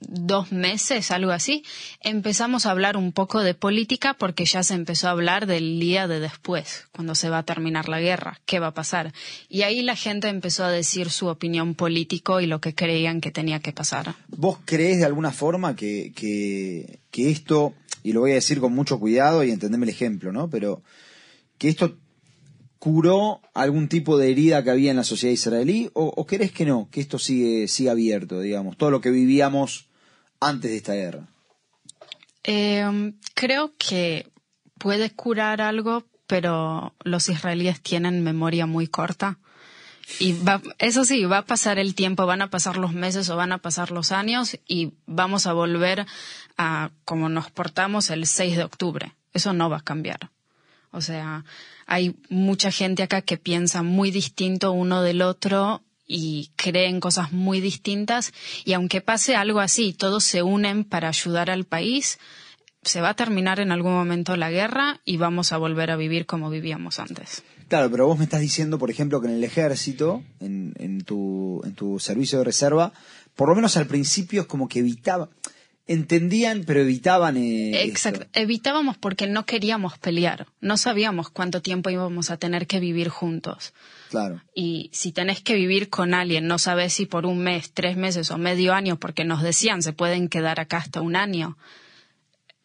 dos 0.00 0.52
meses, 0.52 1.10
algo 1.10 1.30
así, 1.32 1.64
empezamos 2.00 2.66
a 2.66 2.70
hablar 2.70 2.96
un 2.96 3.12
poco 3.12 3.42
de 3.42 3.54
política 3.54 4.14
porque 4.14 4.44
ya 4.44 4.62
se 4.62 4.74
empezó 4.74 5.08
a 5.08 5.12
hablar 5.12 5.46
del 5.46 5.80
día 5.80 6.06
de 6.06 6.20
después, 6.20 6.86
cuando 6.92 7.14
se 7.14 7.30
va 7.30 7.38
a 7.38 7.42
terminar 7.44 7.88
la 7.88 8.00
guerra, 8.00 8.40
qué 8.44 8.58
va 8.58 8.68
a 8.68 8.74
pasar. 8.74 9.12
Y 9.48 9.62
ahí 9.62 9.82
la 9.82 9.96
gente 9.96 10.28
empezó 10.28 10.64
a 10.64 10.70
decir 10.70 11.10
su 11.10 11.26
opinión 11.28 11.74
político 11.74 12.40
y 12.40 12.46
lo 12.46 12.60
que 12.60 12.74
creían 12.74 13.20
que 13.20 13.30
tenía 13.30 13.60
que 13.60 13.72
pasar. 13.72 14.14
¿Vos 14.28 14.58
crees 14.64 14.98
de 14.98 15.06
alguna 15.06 15.32
forma 15.32 15.76
que, 15.76 16.12
que, 16.14 17.00
que 17.10 17.30
esto, 17.30 17.74
y 18.02 18.12
lo 18.12 18.20
voy 18.20 18.32
a 18.32 18.34
decir 18.34 18.60
con 18.60 18.74
mucho 18.74 18.98
cuidado 18.98 19.44
y 19.44 19.50
entendeme 19.50 19.84
el 19.84 19.90
ejemplo, 19.90 20.32
¿no? 20.32 20.48
Pero 20.50 20.82
que 21.58 21.68
esto 21.68 21.96
curó 22.84 23.40
algún 23.54 23.88
tipo 23.88 24.18
de 24.18 24.30
herida 24.30 24.62
que 24.62 24.68
había 24.68 24.90
en 24.90 24.98
la 24.98 25.04
sociedad 25.04 25.32
israelí 25.32 25.90
o, 25.94 26.12
o 26.14 26.26
crees 26.26 26.52
que 26.52 26.66
no, 26.66 26.90
que 26.90 27.00
esto 27.00 27.18
sigue, 27.18 27.66
sigue 27.66 27.88
abierto, 27.88 28.40
digamos, 28.40 28.76
todo 28.76 28.90
lo 28.90 29.00
que 29.00 29.08
vivíamos 29.10 29.88
antes 30.38 30.70
de 30.70 30.76
esta 30.76 30.92
guerra? 30.92 31.26
Eh, 32.42 33.14
creo 33.32 33.72
que 33.78 34.30
puede 34.76 35.08
curar 35.08 35.62
algo, 35.62 36.04
pero 36.26 36.94
los 37.04 37.30
israelíes 37.30 37.80
tienen 37.80 38.22
memoria 38.22 38.66
muy 38.66 38.86
corta. 38.86 39.38
Y 40.20 40.34
va, 40.34 40.60
eso 40.76 41.06
sí, 41.06 41.24
va 41.24 41.38
a 41.38 41.46
pasar 41.46 41.78
el 41.78 41.94
tiempo, 41.94 42.26
van 42.26 42.42
a 42.42 42.50
pasar 42.50 42.76
los 42.76 42.92
meses 42.92 43.30
o 43.30 43.36
van 43.36 43.52
a 43.52 43.62
pasar 43.62 43.92
los 43.92 44.12
años 44.12 44.58
y 44.68 44.92
vamos 45.06 45.46
a 45.46 45.54
volver 45.54 46.04
a 46.58 46.90
como 47.06 47.30
nos 47.30 47.50
portamos 47.50 48.10
el 48.10 48.26
6 48.26 48.58
de 48.58 48.64
octubre. 48.64 49.14
Eso 49.32 49.54
no 49.54 49.70
va 49.70 49.78
a 49.78 49.84
cambiar. 49.84 50.33
O 50.94 51.00
sea, 51.00 51.44
hay 51.86 52.14
mucha 52.28 52.70
gente 52.70 53.02
acá 53.02 53.20
que 53.20 53.36
piensa 53.36 53.82
muy 53.82 54.10
distinto 54.10 54.72
uno 54.72 55.02
del 55.02 55.22
otro 55.22 55.82
y 56.06 56.50
creen 56.56 57.00
cosas 57.00 57.32
muy 57.32 57.60
distintas 57.60 58.32
y 58.64 58.74
aunque 58.74 59.00
pase 59.00 59.34
algo 59.34 59.60
así, 59.60 59.92
todos 59.92 60.22
se 60.22 60.42
unen 60.42 60.84
para 60.84 61.08
ayudar 61.08 61.50
al 61.50 61.64
país, 61.64 62.18
se 62.82 63.00
va 63.00 63.10
a 63.10 63.14
terminar 63.14 63.58
en 63.58 63.72
algún 63.72 63.92
momento 63.92 64.36
la 64.36 64.50
guerra 64.50 65.00
y 65.04 65.16
vamos 65.16 65.52
a 65.52 65.56
volver 65.56 65.90
a 65.90 65.96
vivir 65.96 66.26
como 66.26 66.48
vivíamos 66.48 67.00
antes. 67.00 67.42
Claro, 67.68 67.90
pero 67.90 68.06
vos 68.06 68.18
me 68.18 68.24
estás 68.24 68.40
diciendo, 68.40 68.78
por 68.78 68.90
ejemplo, 68.90 69.20
que 69.20 69.26
en 69.26 69.34
el 69.34 69.42
ejército, 69.42 70.22
en, 70.38 70.74
en, 70.78 71.00
tu, 71.02 71.62
en 71.64 71.74
tu 71.74 71.98
servicio 71.98 72.38
de 72.38 72.44
reserva, 72.44 72.92
por 73.34 73.48
lo 73.48 73.54
menos 73.56 73.76
al 73.76 73.86
principio 73.86 74.42
es 74.42 74.46
como 74.46 74.68
que 74.68 74.80
evitaba, 74.80 75.28
entendían, 75.86 76.64
pero 76.64 76.80
evitaban. 76.80 77.36
Eh, 77.36 77.84
Exacto, 77.84 78.26
evitábamos 78.32 78.96
porque 78.96 79.26
no 79.26 79.44
queríamos 79.44 79.98
pelear, 79.98 80.46
no 80.60 80.76
sabíamos 80.76 81.30
cuánto 81.30 81.62
tiempo 81.62 81.90
íbamos 81.90 82.30
a 82.30 82.36
tener 82.36 82.66
que 82.66 82.80
vivir 82.80 83.08
juntos. 83.08 83.72
Claro. 84.10 84.42
Y 84.54 84.90
si 84.92 85.12
tenés 85.12 85.40
que 85.40 85.54
vivir 85.54 85.88
con 85.88 86.14
alguien, 86.14 86.46
no 86.46 86.58
sabes 86.58 86.92
si 86.92 87.06
por 87.06 87.26
un 87.26 87.38
mes, 87.38 87.72
tres 87.72 87.96
meses 87.96 88.30
o 88.30 88.38
medio 88.38 88.72
año, 88.72 88.98
porque 88.98 89.24
nos 89.24 89.42
decían 89.42 89.82
se 89.82 89.92
pueden 89.92 90.28
quedar 90.28 90.60
acá 90.60 90.78
hasta 90.78 91.00
un 91.00 91.16
año 91.16 91.56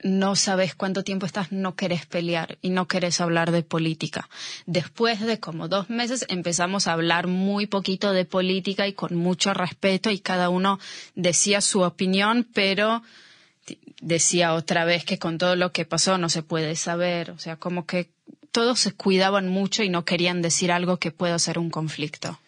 no 0.01 0.35
sabes 0.35 0.75
cuánto 0.75 1.03
tiempo 1.03 1.25
estás, 1.25 1.51
no 1.51 1.75
querés 1.75 2.05
pelear 2.05 2.57
y 2.61 2.69
no 2.69 2.87
querés 2.87 3.19
hablar 3.19 3.51
de 3.51 3.63
política. 3.63 4.29
Después 4.65 5.19
de 5.19 5.39
como 5.39 5.67
dos 5.67 5.89
meses 5.89 6.25
empezamos 6.29 6.87
a 6.87 6.93
hablar 6.93 7.27
muy 7.27 7.67
poquito 7.67 8.13
de 8.13 8.25
política 8.25 8.87
y 8.87 8.93
con 8.93 9.15
mucho 9.15 9.53
respeto 9.53 10.09
y 10.09 10.19
cada 10.19 10.49
uno 10.49 10.79
decía 11.15 11.61
su 11.61 11.81
opinión, 11.81 12.47
pero 12.53 13.03
decía 14.01 14.53
otra 14.53 14.85
vez 14.85 15.03
que 15.03 15.19
con 15.19 15.37
todo 15.37 15.55
lo 15.55 15.71
que 15.71 15.85
pasó 15.85 16.17
no 16.17 16.29
se 16.29 16.43
puede 16.43 16.75
saber. 16.75 17.31
O 17.31 17.39
sea, 17.39 17.57
como 17.57 17.85
que 17.85 18.09
todos 18.51 18.79
se 18.79 18.93
cuidaban 18.93 19.49
mucho 19.49 19.83
y 19.83 19.89
no 19.89 20.05
querían 20.05 20.41
decir 20.41 20.71
algo 20.71 20.97
que 20.97 21.11
pueda 21.11 21.37
ser 21.39 21.59
un 21.59 21.69
conflicto. 21.69 22.39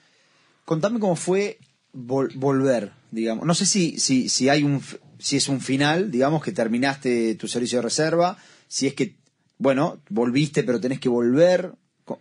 Contame 0.66 1.00
cómo 1.00 1.16
fue 1.16 1.60
volver, 1.94 2.92
digamos. 3.12 3.46
No 3.46 3.54
sé 3.54 3.66
si, 3.66 4.00
si, 4.00 4.30
si 4.30 4.48
hay 4.48 4.64
un 4.64 4.82
si 5.22 5.38
es 5.38 5.48
un 5.48 5.62
final, 5.62 6.12
digamos, 6.12 6.44
que 6.44 6.52
terminaste 6.52 7.36
tu 7.36 7.48
servicio 7.48 7.80
de 7.80 7.84
reserva, 7.84 8.38
si 8.68 8.88
es 8.88 8.94
que, 8.94 9.16
bueno, 9.58 10.02
volviste 10.10 10.64
pero 10.64 10.80
tenés 10.80 11.00
que 11.00 11.10
volver. 11.10 11.74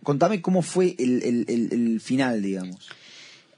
Contame 0.03 0.41
cómo 0.41 0.61
fue 0.61 0.95
el, 0.99 1.45
el, 1.47 1.99
final, 1.99 2.41
digamos. 2.41 2.87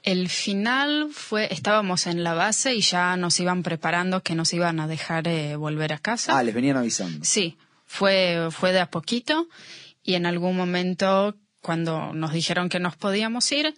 El 0.02 0.28
final 0.28 1.10
fue, 1.12 1.52
estábamos 1.52 2.06
en 2.06 2.24
la 2.24 2.34
base 2.34 2.74
y 2.74 2.80
ya 2.80 3.16
nos 3.16 3.38
iban 3.38 3.62
preparando 3.62 4.22
que 4.22 4.34
nos 4.34 4.52
iban 4.52 4.80
a 4.80 4.88
dejar 4.88 5.28
eh, 5.28 5.56
volver 5.56 5.92
a 5.92 5.98
casa. 5.98 6.36
Ah, 6.36 6.42
les 6.42 6.54
venían 6.54 6.76
avisando. 6.76 7.24
Sí, 7.24 7.56
fue, 7.86 8.48
fue 8.50 8.72
de 8.72 8.80
a 8.80 8.90
poquito 8.90 9.48
y 10.02 10.14
en 10.14 10.26
algún 10.26 10.56
momento 10.56 11.36
cuando 11.60 12.12
nos 12.12 12.32
dijeron 12.32 12.68
que 12.68 12.80
nos 12.80 12.96
podíamos 12.96 13.50
ir, 13.52 13.74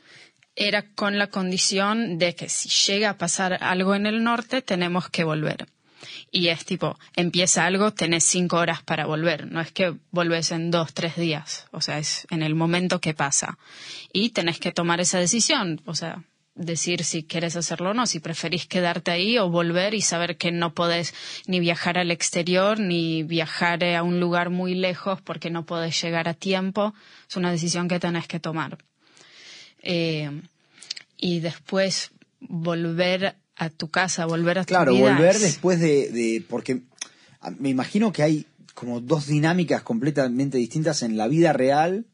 era 0.57 0.83
con 0.95 1.19
la 1.19 1.29
condición 1.29 2.19
de 2.19 2.35
que 2.35 2.49
si 2.49 2.69
llega 2.69 3.11
a 3.11 3.19
pasar 3.19 3.63
algo 3.63 3.95
en 3.95 4.07
el 4.07 4.25
norte, 4.25 4.63
tenemos 4.63 5.09
que 5.11 5.25
volver. 5.25 5.69
Y 6.31 6.49
es 6.49 6.65
tipo, 6.65 6.99
empieza 7.15 7.67
algo, 7.67 7.93
tenés 7.93 8.25
cinco 8.25 8.57
horas 8.57 8.83
para 8.83 9.07
volver. 9.07 9.51
No 9.51 9.61
es 9.61 9.71
que 9.73 9.95
volvés 10.11 10.51
en 10.53 10.71
dos, 10.71 10.93
tres 10.95 11.17
días. 11.17 11.67
O 11.73 11.81
sea, 11.81 11.99
es 11.99 12.27
en 12.31 12.43
el 12.43 12.55
momento 12.55 13.01
que 13.01 13.15
pasa. 13.15 13.59
Y 14.13 14.31
tenés 14.31 14.59
que 14.59 14.73
tomar 14.73 15.01
esa 15.01 15.19
decisión. 15.19 15.81
O 15.85 15.95
sea, 15.95 16.25
decir 16.55 17.05
si 17.05 17.23
quieres 17.23 17.55
hacerlo 17.57 17.91
o 17.91 17.95
no, 17.95 18.07
si 18.07 18.21
preferís 18.21 18.67
quedarte 18.67 19.11
ahí 19.11 19.39
o 19.39 19.51
volver 19.51 19.95
y 19.95 20.01
saber 20.01 20.37
que 20.37 20.53
no 20.53 20.75
podés 20.75 21.15
ni 21.47 21.61
viajar 21.61 21.99
al 21.99 22.11
exterior 22.11 22.81
ni 22.81 23.23
viajar 23.23 23.85
a 23.85 24.03
un 24.03 24.21
lugar 24.21 24.51
muy 24.51 24.75
lejos 24.75 25.21
porque 25.21 25.51
no 25.51 25.67
podés 25.67 26.01
llegar 26.01 26.29
a 26.29 26.35
tiempo. 26.35 26.95
Es 27.29 27.37
una 27.37 27.51
decisión 27.51 27.89
que 27.89 28.01
tenés 28.01 28.27
que 28.27 28.41
tomar. 28.41 28.79
Eh, 29.89 30.43
y 31.17 31.39
después 31.39 32.11
volver 32.41 33.37
a 33.55 33.71
tu 33.71 33.89
casa, 33.89 34.27
volver 34.27 34.59
a 34.59 34.65
tu 34.65 34.69
claro, 34.69 34.95
volver 34.95 35.39
después 35.39 35.79
de, 35.81 36.11
de, 36.11 36.45
porque 36.47 36.83
ah, 37.41 37.53
me 37.59 37.69
imagino 37.69 38.13
que 38.13 38.25
hay 38.25 38.47
como 38.75 39.01
dos 39.01 39.29
dinámicas 39.29 39.83
completamente 39.83 40.59
distintas 40.59 41.03
en 41.03 41.17
la 41.17 41.29
vida 41.29 41.53
real 41.53 42.05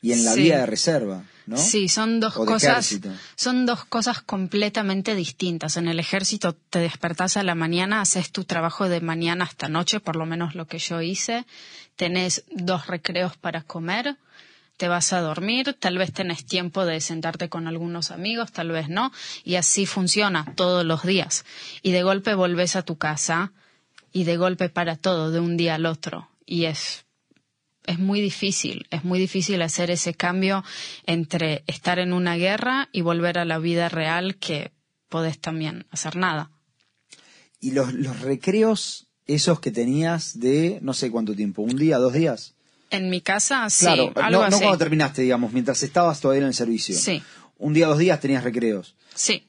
y 0.00 0.12
en 0.12 0.24
la 0.24 0.34
vida 0.34 0.58
de 0.58 0.66
reserva, 0.66 1.24
¿no? 1.46 1.56
Sí, 1.56 1.88
son 1.88 2.20
dos 2.20 2.34
cosas, 2.34 3.00
son 3.34 3.66
dos 3.66 3.84
cosas 3.84 4.22
completamente 4.22 5.16
distintas. 5.16 5.76
En 5.76 5.88
el 5.88 5.98
ejército 5.98 6.54
te 6.54 6.78
despertás 6.78 7.36
a 7.36 7.42
la 7.42 7.56
mañana, 7.56 8.00
haces 8.00 8.30
tu 8.30 8.44
trabajo 8.44 8.88
de 8.88 9.00
mañana 9.00 9.44
hasta 9.44 9.68
noche, 9.68 9.98
por 9.98 10.14
lo 10.14 10.26
menos 10.26 10.54
lo 10.54 10.66
que 10.66 10.78
yo 10.78 11.02
hice. 11.02 11.44
Tenés 11.96 12.44
dos 12.52 12.86
recreos 12.86 13.36
para 13.36 13.62
comer 13.62 14.16
te 14.76 14.88
vas 14.88 15.12
a 15.12 15.20
dormir, 15.20 15.76
tal 15.78 15.98
vez 15.98 16.12
tenés 16.12 16.44
tiempo 16.44 16.84
de 16.84 17.00
sentarte 17.00 17.48
con 17.48 17.66
algunos 17.66 18.10
amigos, 18.10 18.52
tal 18.52 18.70
vez 18.70 18.88
no, 18.88 19.12
y 19.44 19.54
así 19.56 19.86
funciona 19.86 20.52
todos 20.54 20.84
los 20.84 21.02
días. 21.02 21.44
Y 21.82 21.92
de 21.92 22.02
golpe 22.02 22.34
volvés 22.34 22.76
a 22.76 22.82
tu 22.82 22.96
casa 22.96 23.52
y 24.12 24.24
de 24.24 24.36
golpe 24.36 24.68
para 24.68 24.96
todo, 24.96 25.30
de 25.30 25.40
un 25.40 25.56
día 25.56 25.74
al 25.76 25.86
otro. 25.86 26.28
Y 26.44 26.66
es, 26.66 27.06
es 27.84 27.98
muy 27.98 28.20
difícil, 28.20 28.86
es 28.90 29.04
muy 29.04 29.18
difícil 29.18 29.62
hacer 29.62 29.90
ese 29.90 30.14
cambio 30.14 30.64
entre 31.06 31.64
estar 31.66 31.98
en 31.98 32.12
una 32.12 32.36
guerra 32.36 32.88
y 32.92 33.00
volver 33.00 33.38
a 33.38 33.44
la 33.44 33.58
vida 33.58 33.88
real 33.88 34.36
que 34.36 34.72
podés 35.08 35.38
también 35.38 35.86
hacer 35.90 36.16
nada. 36.16 36.50
¿Y 37.60 37.70
los, 37.70 37.94
los 37.94 38.20
recreos 38.20 39.08
esos 39.26 39.60
que 39.60 39.72
tenías 39.72 40.38
de 40.38 40.78
no 40.82 40.92
sé 40.92 41.10
cuánto 41.10 41.34
tiempo, 41.34 41.62
un 41.62 41.76
día, 41.76 41.98
dos 41.98 42.12
días? 42.12 42.55
En 42.96 43.10
mi 43.10 43.20
casa, 43.20 43.68
sí. 43.70 43.84
Claro, 43.84 44.12
no, 44.30 44.48
no 44.48 44.58
cuando 44.58 44.78
terminaste, 44.78 45.22
digamos, 45.22 45.52
mientras 45.52 45.82
estabas 45.82 46.20
todavía 46.20 46.42
en 46.42 46.48
el 46.48 46.54
servicio. 46.54 46.96
Sí. 46.96 47.22
Un 47.58 47.72
día, 47.72 47.86
dos 47.86 47.98
días 47.98 48.20
tenías 48.20 48.44
recreos. 48.44 48.96
Sí. 49.14 49.48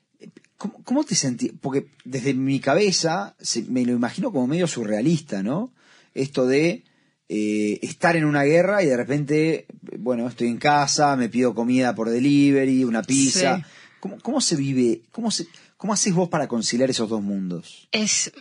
¿Cómo, 0.57 1.03
te 1.03 1.13
sentí? 1.13 1.49
Porque 1.49 1.87
desde 2.03 2.33
mi 2.33 2.59
cabeza 2.59 3.35
me 3.69 3.85
lo 3.85 3.93
imagino 3.93 4.31
como 4.31 4.47
medio 4.47 4.67
surrealista, 4.67 5.43
¿no? 5.43 5.71
Esto 6.15 6.47
de 6.47 6.83
eh, 7.29 7.79
estar 7.83 8.15
en 8.15 8.25
una 8.25 8.43
guerra 8.43 8.81
y 8.81 8.87
de 8.87 8.97
repente, 8.97 9.67
bueno, 9.99 10.27
estoy 10.27 10.47
en 10.47 10.57
casa, 10.57 11.15
me 11.15 11.29
pido 11.29 11.53
comida 11.53 11.93
por 11.93 12.09
delivery, 12.09 12.83
una 12.85 13.03
pizza. 13.03 13.63
¿Cómo, 13.99 14.17
¿Cómo, 14.21 14.41
se 14.41 14.55
vive? 14.55 15.01
¿Cómo, 15.11 15.29
se, 15.29 15.47
¿Cómo 15.75 15.93
haces 15.93 16.13
vos 16.13 16.29
para 16.29 16.47
conciliar 16.47 16.89
esos 16.89 17.09
dos 17.09 17.21
mundos? 17.21 17.87
Es 17.91 18.31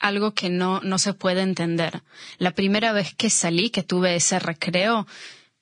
algo 0.00 0.34
que 0.34 0.50
no, 0.50 0.80
no 0.80 0.98
se 0.98 1.14
puede 1.14 1.42
entender. 1.42 2.02
La 2.38 2.52
primera 2.52 2.92
vez 2.92 3.14
que 3.14 3.30
salí, 3.30 3.70
que 3.70 3.82
tuve 3.82 4.16
ese 4.16 4.38
recreo, 4.38 5.06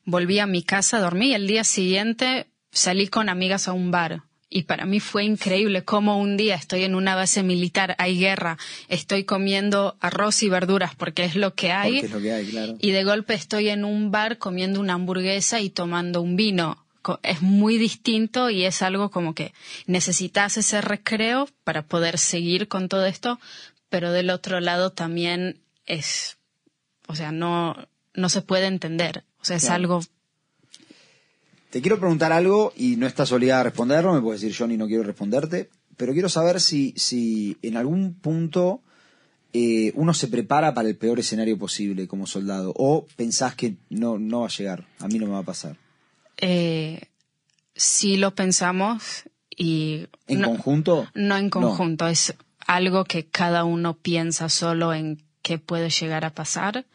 volví 0.05 0.38
a 0.38 0.47
mi 0.47 0.62
casa, 0.62 1.00
dormí 1.00 1.29
y 1.29 1.35
el 1.35 1.47
día 1.47 1.64
siguiente 1.64 2.47
salí 2.71 3.09
con 3.09 3.29
amigas 3.29 3.69
a 3.69 3.73
un 3.73 3.91
bar. 3.91 4.23
Y 4.50 4.62
para 4.62 4.87
mí 4.87 5.00
fue 5.00 5.25
increíble 5.25 5.85
cómo 5.85 6.21
un 6.21 6.37
día 6.37 6.55
estoy 6.55 6.85
en 6.85 6.95
una 6.95 7.17
base 7.17 7.43
militar, 7.43 7.97
hay 7.99 8.19
guerra, 8.19 8.57
estoy 8.88 9.25
comiendo 9.25 9.97
arroz 9.99 10.45
y 10.45 10.49
verduras 10.49 10.95
porque 10.95 11.25
es 11.25 11.35
lo 11.35 11.55
que 11.55 11.73
hay. 11.73 11.99
Es 11.99 12.11
lo 12.11 12.21
que 12.21 12.33
hay 12.33 12.47
claro. 12.47 12.76
Y 12.81 12.93
de 12.93 13.03
golpe 13.03 13.35
estoy 13.35 13.69
en 13.71 13.85
un 13.85 14.12
bar 14.12 14.38
comiendo 14.38 14.79
una 14.79 14.95
hamburguesa 14.95 15.61
y 15.61 15.71
tomando 15.71 16.23
un 16.23 16.37
vino. 16.37 16.87
Es 17.23 17.43
muy 17.43 17.79
distinto 17.79 18.49
y 18.49 18.64
es 18.64 18.81
algo 18.81 19.11
como 19.11 19.35
que 19.35 19.53
necesitas 19.87 20.57
ese 20.57 20.81
recreo 20.81 21.49
para 21.64 21.83
poder 21.83 22.17
seguir 22.17 22.69
con 22.69 22.88
todo 22.88 23.07
esto, 23.07 23.41
pero 23.95 24.11
del 24.11 24.31
otro 24.31 24.59
lado 24.59 24.91
también 24.91 25.61
es, 25.87 26.37
o 27.07 27.15
sea, 27.15 27.31
no, 27.31 27.77
no 28.13 28.29
se 28.29 28.43
puede 28.43 28.67
entender. 28.67 29.23
O 29.41 29.45
sea, 29.45 29.55
es 29.55 29.71
algo... 29.71 30.01
Te 31.71 31.81
quiero 31.81 32.01
preguntar 32.01 32.33
algo 32.33 32.73
y 32.77 32.97
no 32.97 33.07
estás 33.07 33.31
obligada 33.31 33.61
a 33.61 33.63
responderlo, 33.63 34.13
me 34.13 34.21
puedes 34.21 34.41
decir 34.41 34.57
Johnny, 34.59 34.77
no 34.77 34.89
quiero 34.89 35.05
responderte, 35.05 35.71
pero 35.97 36.13
quiero 36.13 36.29
saber 36.29 36.61
si, 36.61 36.93
si 36.97 37.57
en 37.63 37.77
algún 37.77 38.15
punto 38.15 38.81
eh, 39.53 39.93
uno 39.95 40.13
se 40.13 40.27
prepara 40.27 40.75
para 40.75 40.89
el 40.89 40.97
peor 40.97 41.21
escenario 41.21 41.57
posible 41.57 42.09
como 42.09 42.27
soldado 42.27 42.73
o 42.75 43.07
pensás 43.15 43.55
que 43.55 43.77
no, 43.91 44.19
no 44.19 44.41
va 44.41 44.47
a 44.47 44.51
llegar, 44.51 44.89
a 44.99 45.07
mí 45.07 45.21
no 45.21 45.27
me 45.27 45.35
va 45.35 45.39
a 45.39 45.45
pasar. 45.45 45.77
Eh, 46.39 47.01
sí 47.77 48.17
lo 48.17 48.35
pensamos 48.35 49.23
y... 49.57 50.09
¿En 50.27 50.43
conjunto? 50.43 51.07
No 51.15 51.37
en 51.37 51.49
conjunto, 51.49 52.09
es 52.09 52.35
algo 52.66 53.04
que 53.04 53.26
cada 53.26 53.64
uno 53.64 53.94
piensa 53.94 54.49
solo 54.49 54.94
en 54.94 55.23
qué 55.42 55.59
puede 55.59 55.90
llegar 55.90 56.25
a 56.25 56.35
pasar. 56.35 56.87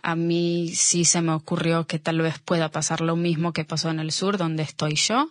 a 0.00 0.14
mí 0.14 0.72
sí 0.74 1.04
se 1.04 1.20
me 1.22 1.32
ocurrió 1.32 1.86
que 1.86 1.98
tal 1.98 2.20
vez 2.20 2.38
pueda 2.38 2.70
pasar 2.70 3.00
lo 3.00 3.16
mismo 3.16 3.52
que 3.52 3.64
pasó 3.64 3.90
en 3.90 3.98
el 3.98 4.12
sur, 4.12 4.38
donde 4.38 4.62
estoy 4.62 4.94
yo. 4.94 5.30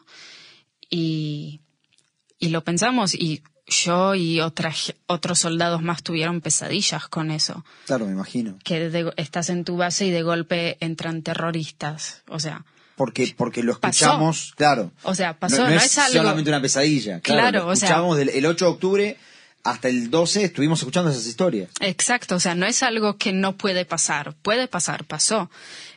Y, 0.89 1.61
y 2.37 2.49
lo 2.49 2.63
pensamos 2.63 3.13
y 3.13 3.41
yo 3.67 4.15
y 4.15 4.39
otras, 4.39 4.93
otros 5.07 5.39
soldados 5.39 5.81
más 5.81 6.03
tuvieron 6.03 6.41
pesadillas 6.41 7.07
con 7.07 7.31
eso. 7.31 7.65
Claro, 7.85 8.05
me 8.05 8.13
imagino. 8.13 8.57
Que 8.63 9.11
estás 9.17 9.49
en 9.49 9.63
tu 9.63 9.77
base 9.77 10.05
y 10.05 10.11
de 10.11 10.23
golpe 10.23 10.77
entran 10.79 11.21
terroristas. 11.21 12.23
O 12.27 12.39
sea. 12.39 12.65
Porque, 12.95 13.33
porque 13.37 13.61
lo 13.61 13.73
escuchamos, 13.73 14.53
claro. 14.55 14.91
O 15.03 15.13
sea, 15.13 15.37
pasó, 15.37 15.67
no, 15.67 15.69
es, 15.69 15.91
solamente 15.91 16.49
una 16.49 16.61
pesadilla. 16.61 17.19
Claro, 17.19 17.65
lo 17.65 17.73
escuchamos 17.73 18.17
el 18.17 18.45
8 18.45 18.65
de 18.65 18.71
octubre 18.71 19.17
hasta 19.63 19.89
el 19.89 20.09
12 20.09 20.45
estuvimos 20.45 20.79
escuchando 20.79 21.11
esas 21.11 21.25
historias. 21.25 21.69
Exacto, 21.81 22.35
o 22.35 22.39
sea, 22.39 22.55
no 22.55 22.65
es 22.65 22.83
algo 22.83 23.17
que 23.17 23.33
no 23.33 23.57
puede 23.57 23.83
pasar, 23.83 24.33
puede 24.41 24.67
pasar, 24.67 25.03
pasó. 25.03 25.49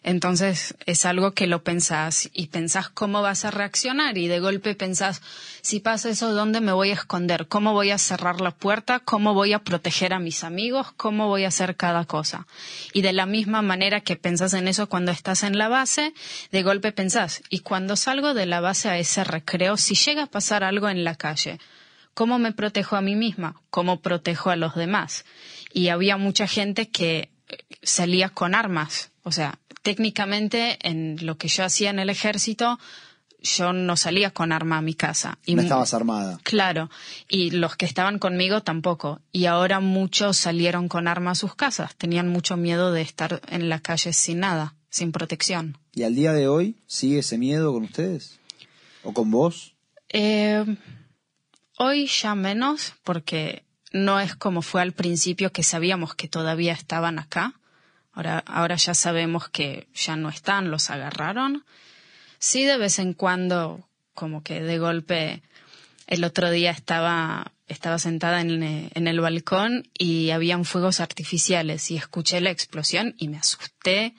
Entonces 0.02 0.74
es 0.86 1.04
algo 1.04 1.32
que 1.32 1.46
lo 1.46 1.62
pensás 1.62 2.30
y 2.32 2.46
pensás 2.46 2.88
cómo 2.88 3.22
vas 3.22 3.44
a 3.44 3.50
reaccionar 3.50 4.18
y 4.18 4.28
de 4.28 4.40
golpe 4.40 4.74
pensás, 4.74 5.20
si 5.60 5.78
pasa 5.78 6.08
eso, 6.08 6.32
¿dónde 6.32 6.60
me 6.60 6.72
voy 6.72 6.90
a 6.90 6.94
esconder? 6.94 7.46
¿Cómo 7.48 7.72
voy 7.72 7.90
a 7.90 7.98
cerrar 7.98 8.40
la 8.40 8.50
puerta? 8.50 9.00
¿Cómo 9.00 9.34
voy 9.34 9.52
a 9.52 9.60
proteger 9.60 10.14
a 10.14 10.18
mis 10.18 10.42
amigos? 10.42 10.88
¿Cómo 10.96 11.28
voy 11.28 11.44
a 11.44 11.48
hacer 11.48 11.76
cada 11.76 12.06
cosa? 12.06 12.46
Y 12.92 13.02
de 13.02 13.12
la 13.12 13.26
misma 13.26 13.62
manera 13.62 14.00
que 14.00 14.16
pensás 14.16 14.54
en 14.54 14.68
eso 14.68 14.88
cuando 14.88 15.12
estás 15.12 15.42
en 15.42 15.58
la 15.58 15.68
base, 15.68 16.14
de 16.50 16.62
golpe 16.62 16.92
pensás, 16.92 17.42
y 17.50 17.60
cuando 17.60 17.96
salgo 17.96 18.34
de 18.34 18.46
la 18.46 18.60
base 18.60 18.88
a 18.88 18.98
ese 18.98 19.22
recreo, 19.22 19.76
si 19.76 19.94
llega 19.94 20.24
a 20.24 20.26
pasar 20.26 20.64
algo 20.64 20.88
en 20.88 21.04
la 21.04 21.14
calle, 21.14 21.58
¿Cómo 22.20 22.38
me 22.38 22.52
protejo 22.52 22.96
a 22.96 23.00
mí 23.00 23.16
misma? 23.16 23.62
¿Cómo 23.70 24.02
protejo 24.02 24.50
a 24.50 24.56
los 24.56 24.74
demás? 24.74 25.24
Y 25.72 25.88
había 25.88 26.18
mucha 26.18 26.46
gente 26.46 26.90
que 26.90 27.30
eh, 27.48 27.56
salía 27.82 28.28
con 28.28 28.54
armas. 28.54 29.10
O 29.22 29.32
sea, 29.32 29.58
técnicamente 29.80 30.76
en 30.86 31.16
lo 31.22 31.38
que 31.38 31.48
yo 31.48 31.64
hacía 31.64 31.88
en 31.88 31.98
el 31.98 32.10
ejército, 32.10 32.78
yo 33.40 33.72
no 33.72 33.96
salía 33.96 34.32
con 34.32 34.52
arma 34.52 34.76
a 34.76 34.82
mi 34.82 34.92
casa. 34.92 35.38
Y 35.46 35.54
no 35.54 35.62
estabas 35.62 35.94
armada. 35.94 36.38
Claro. 36.42 36.90
Y 37.26 37.52
los 37.52 37.76
que 37.76 37.86
estaban 37.86 38.18
conmigo 38.18 38.60
tampoco. 38.60 39.22
Y 39.32 39.46
ahora 39.46 39.80
muchos 39.80 40.36
salieron 40.36 40.88
con 40.88 41.08
arma 41.08 41.30
a 41.30 41.34
sus 41.34 41.54
casas. 41.54 41.96
Tenían 41.96 42.28
mucho 42.28 42.58
miedo 42.58 42.92
de 42.92 43.00
estar 43.00 43.40
en 43.48 43.70
la 43.70 43.80
calle 43.80 44.12
sin 44.12 44.40
nada, 44.40 44.74
sin 44.90 45.10
protección. 45.10 45.78
¿Y 45.94 46.02
al 46.02 46.14
día 46.14 46.34
de 46.34 46.48
hoy 46.48 46.76
sigue 46.86 47.20
ese 47.20 47.38
miedo 47.38 47.72
con 47.72 47.84
ustedes? 47.84 48.38
¿O 49.04 49.14
con 49.14 49.30
vos? 49.30 49.74
Eh, 50.10 50.66
Hoy 51.82 52.08
ya 52.08 52.34
menos 52.34 52.92
porque 53.04 53.64
no 53.90 54.20
es 54.20 54.36
como 54.36 54.60
fue 54.60 54.82
al 54.82 54.92
principio 54.92 55.50
que 55.50 55.62
sabíamos 55.62 56.14
que 56.14 56.28
todavía 56.28 56.74
estaban 56.74 57.18
acá. 57.18 57.54
Ahora, 58.12 58.44
ahora 58.46 58.76
ya 58.76 58.92
sabemos 58.92 59.48
que 59.48 59.88
ya 59.94 60.14
no 60.14 60.28
están, 60.28 60.70
los 60.70 60.90
agarraron. 60.90 61.64
Sí, 62.38 62.64
de 62.64 62.76
vez 62.76 62.98
en 62.98 63.14
cuando, 63.14 63.88
como 64.12 64.42
que 64.42 64.60
de 64.60 64.78
golpe, 64.78 65.42
el 66.06 66.22
otro 66.24 66.50
día 66.50 66.70
estaba, 66.70 67.52
estaba 67.66 67.98
sentada 67.98 68.42
en, 68.42 68.62
en 68.62 69.08
el 69.08 69.20
balcón 69.20 69.88
y 69.96 70.32
habían 70.32 70.66
fuegos 70.66 71.00
artificiales 71.00 71.90
y 71.90 71.96
escuché 71.96 72.42
la 72.42 72.50
explosión 72.50 73.14
y 73.16 73.28
me 73.28 73.38
asusté. 73.38 74.14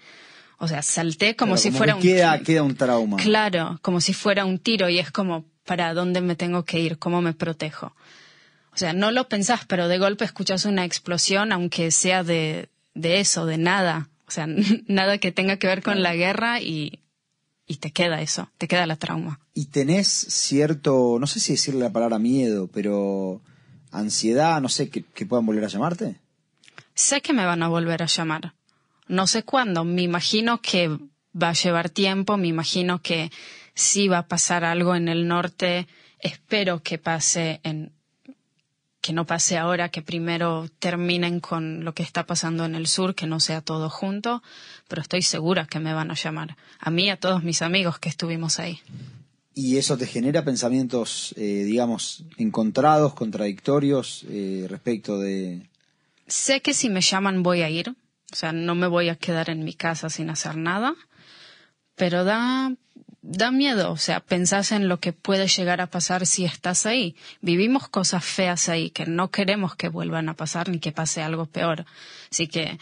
O 0.57 0.67
sea, 0.67 0.81
salté 0.81 1.35
como 1.35 1.57
si 1.57 1.69
fuera 1.69 1.93
un 1.93 2.01
queda, 2.01 2.39
queda 2.39 2.63
un 2.63 2.75
trauma. 2.75 3.17
Claro, 3.17 3.77
como 3.83 4.01
si 4.01 4.15
fuera 4.15 4.45
un 4.45 4.57
tiro 4.57 4.89
y 4.89 4.97
es 4.97 5.11
como, 5.11 5.45
para 5.71 5.93
dónde 5.93 6.19
me 6.19 6.35
tengo 6.35 6.65
que 6.65 6.81
ir, 6.81 6.97
cómo 6.97 7.21
me 7.21 7.31
protejo. 7.31 7.95
O 8.73 8.77
sea, 8.77 8.91
no 8.91 9.09
lo 9.09 9.29
pensás, 9.29 9.61
pero 9.65 9.87
de 9.87 9.99
golpe 9.99 10.25
escuchas 10.25 10.65
una 10.65 10.83
explosión, 10.83 11.53
aunque 11.53 11.91
sea 11.91 12.25
de, 12.25 12.67
de 12.93 13.21
eso, 13.21 13.45
de 13.45 13.57
nada. 13.57 14.09
O 14.27 14.31
sea, 14.31 14.47
nada 14.87 15.17
que 15.19 15.31
tenga 15.31 15.55
que 15.55 15.67
ver 15.67 15.81
con 15.81 16.03
la 16.03 16.13
guerra 16.13 16.59
y, 16.59 16.99
y 17.67 17.77
te 17.77 17.91
queda 17.91 18.21
eso, 18.21 18.49
te 18.57 18.67
queda 18.67 18.85
la 18.85 18.97
trauma. 18.97 19.39
Y 19.53 19.67
tenés 19.67 20.09
cierto, 20.09 21.15
no 21.21 21.25
sé 21.25 21.39
si 21.39 21.53
decirle 21.53 21.79
la 21.79 21.93
palabra 21.93 22.19
miedo, 22.19 22.67
pero 22.67 23.41
ansiedad, 23.91 24.59
no 24.59 24.67
sé, 24.67 24.89
que, 24.89 25.03
que 25.03 25.25
puedan 25.25 25.45
volver 25.45 25.63
a 25.63 25.69
llamarte. 25.69 26.19
Sé 26.95 27.21
que 27.21 27.31
me 27.31 27.45
van 27.45 27.63
a 27.63 27.69
volver 27.69 28.03
a 28.03 28.07
llamar. 28.07 28.55
No 29.07 29.25
sé 29.25 29.43
cuándo. 29.43 29.85
Me 29.85 30.01
imagino 30.01 30.61
que 30.61 30.89
va 31.33 31.47
a 31.47 31.53
llevar 31.53 31.89
tiempo, 31.89 32.35
me 32.35 32.49
imagino 32.49 33.01
que 33.01 33.31
si 33.81 34.07
va 34.07 34.19
a 34.19 34.27
pasar 34.27 34.63
algo 34.63 34.95
en 34.95 35.07
el 35.07 35.27
norte, 35.27 35.87
espero 36.19 36.83
que 36.83 36.99
pase 36.99 37.59
en 37.63 37.91
que 39.01 39.13
no 39.13 39.25
pase 39.25 39.57
ahora, 39.57 39.89
que 39.89 40.03
primero 40.03 40.69
terminen 40.77 41.39
con 41.39 41.83
lo 41.83 41.95
que 41.95 42.03
está 42.03 42.27
pasando 42.27 42.65
en 42.65 42.75
el 42.75 42.85
sur, 42.85 43.15
que 43.15 43.25
no 43.25 43.39
sea 43.39 43.61
todo 43.61 43.89
junto, 43.89 44.43
pero 44.87 45.01
estoy 45.01 45.23
segura 45.23 45.65
que 45.65 45.79
me 45.79 45.95
van 45.95 46.11
a 46.11 46.13
llamar, 46.13 46.55
a 46.79 46.91
mí 46.91 47.05
y 47.05 47.09
a 47.09 47.17
todos 47.17 47.43
mis 47.43 47.63
amigos 47.63 47.97
que 47.97 48.09
estuvimos 48.09 48.59
ahí. 48.59 48.79
¿Y 49.55 49.77
eso 49.77 49.97
te 49.97 50.05
genera 50.05 50.45
pensamientos, 50.45 51.33
eh, 51.35 51.63
digamos, 51.65 52.23
encontrados, 52.37 53.15
contradictorios 53.15 54.23
eh, 54.29 54.67
respecto 54.69 55.17
de...? 55.17 55.67
Sé 56.27 56.61
que 56.61 56.75
si 56.75 56.89
me 56.89 57.01
llaman 57.01 57.41
voy 57.41 57.63
a 57.63 57.69
ir, 57.71 57.89
o 57.89 58.35
sea, 58.35 58.51
no 58.51 58.75
me 58.75 58.85
voy 58.85 59.09
a 59.09 59.15
quedar 59.15 59.49
en 59.49 59.65
mi 59.65 59.73
casa 59.73 60.11
sin 60.11 60.29
hacer 60.29 60.55
nada, 60.55 60.93
pero 61.95 62.23
da 62.23 62.71
da 63.21 63.51
miedo, 63.51 63.91
o 63.91 63.97
sea, 63.97 64.19
pensás 64.19 64.71
en 64.71 64.87
lo 64.87 64.99
que 64.99 65.13
puede 65.13 65.47
llegar 65.47 65.79
a 65.79 65.87
pasar 65.87 66.25
si 66.25 66.45
estás 66.45 66.85
ahí. 66.85 67.15
Vivimos 67.41 67.87
cosas 67.87 68.25
feas 68.25 68.67
ahí 68.67 68.89
que 68.89 69.05
no 69.05 69.29
queremos 69.29 69.75
que 69.75 69.89
vuelvan 69.89 70.27
a 70.29 70.33
pasar 70.35 70.69
ni 70.69 70.79
que 70.79 70.91
pase 70.91 71.21
algo 71.21 71.45
peor. 71.45 71.85
Así 72.31 72.47
que 72.47 72.79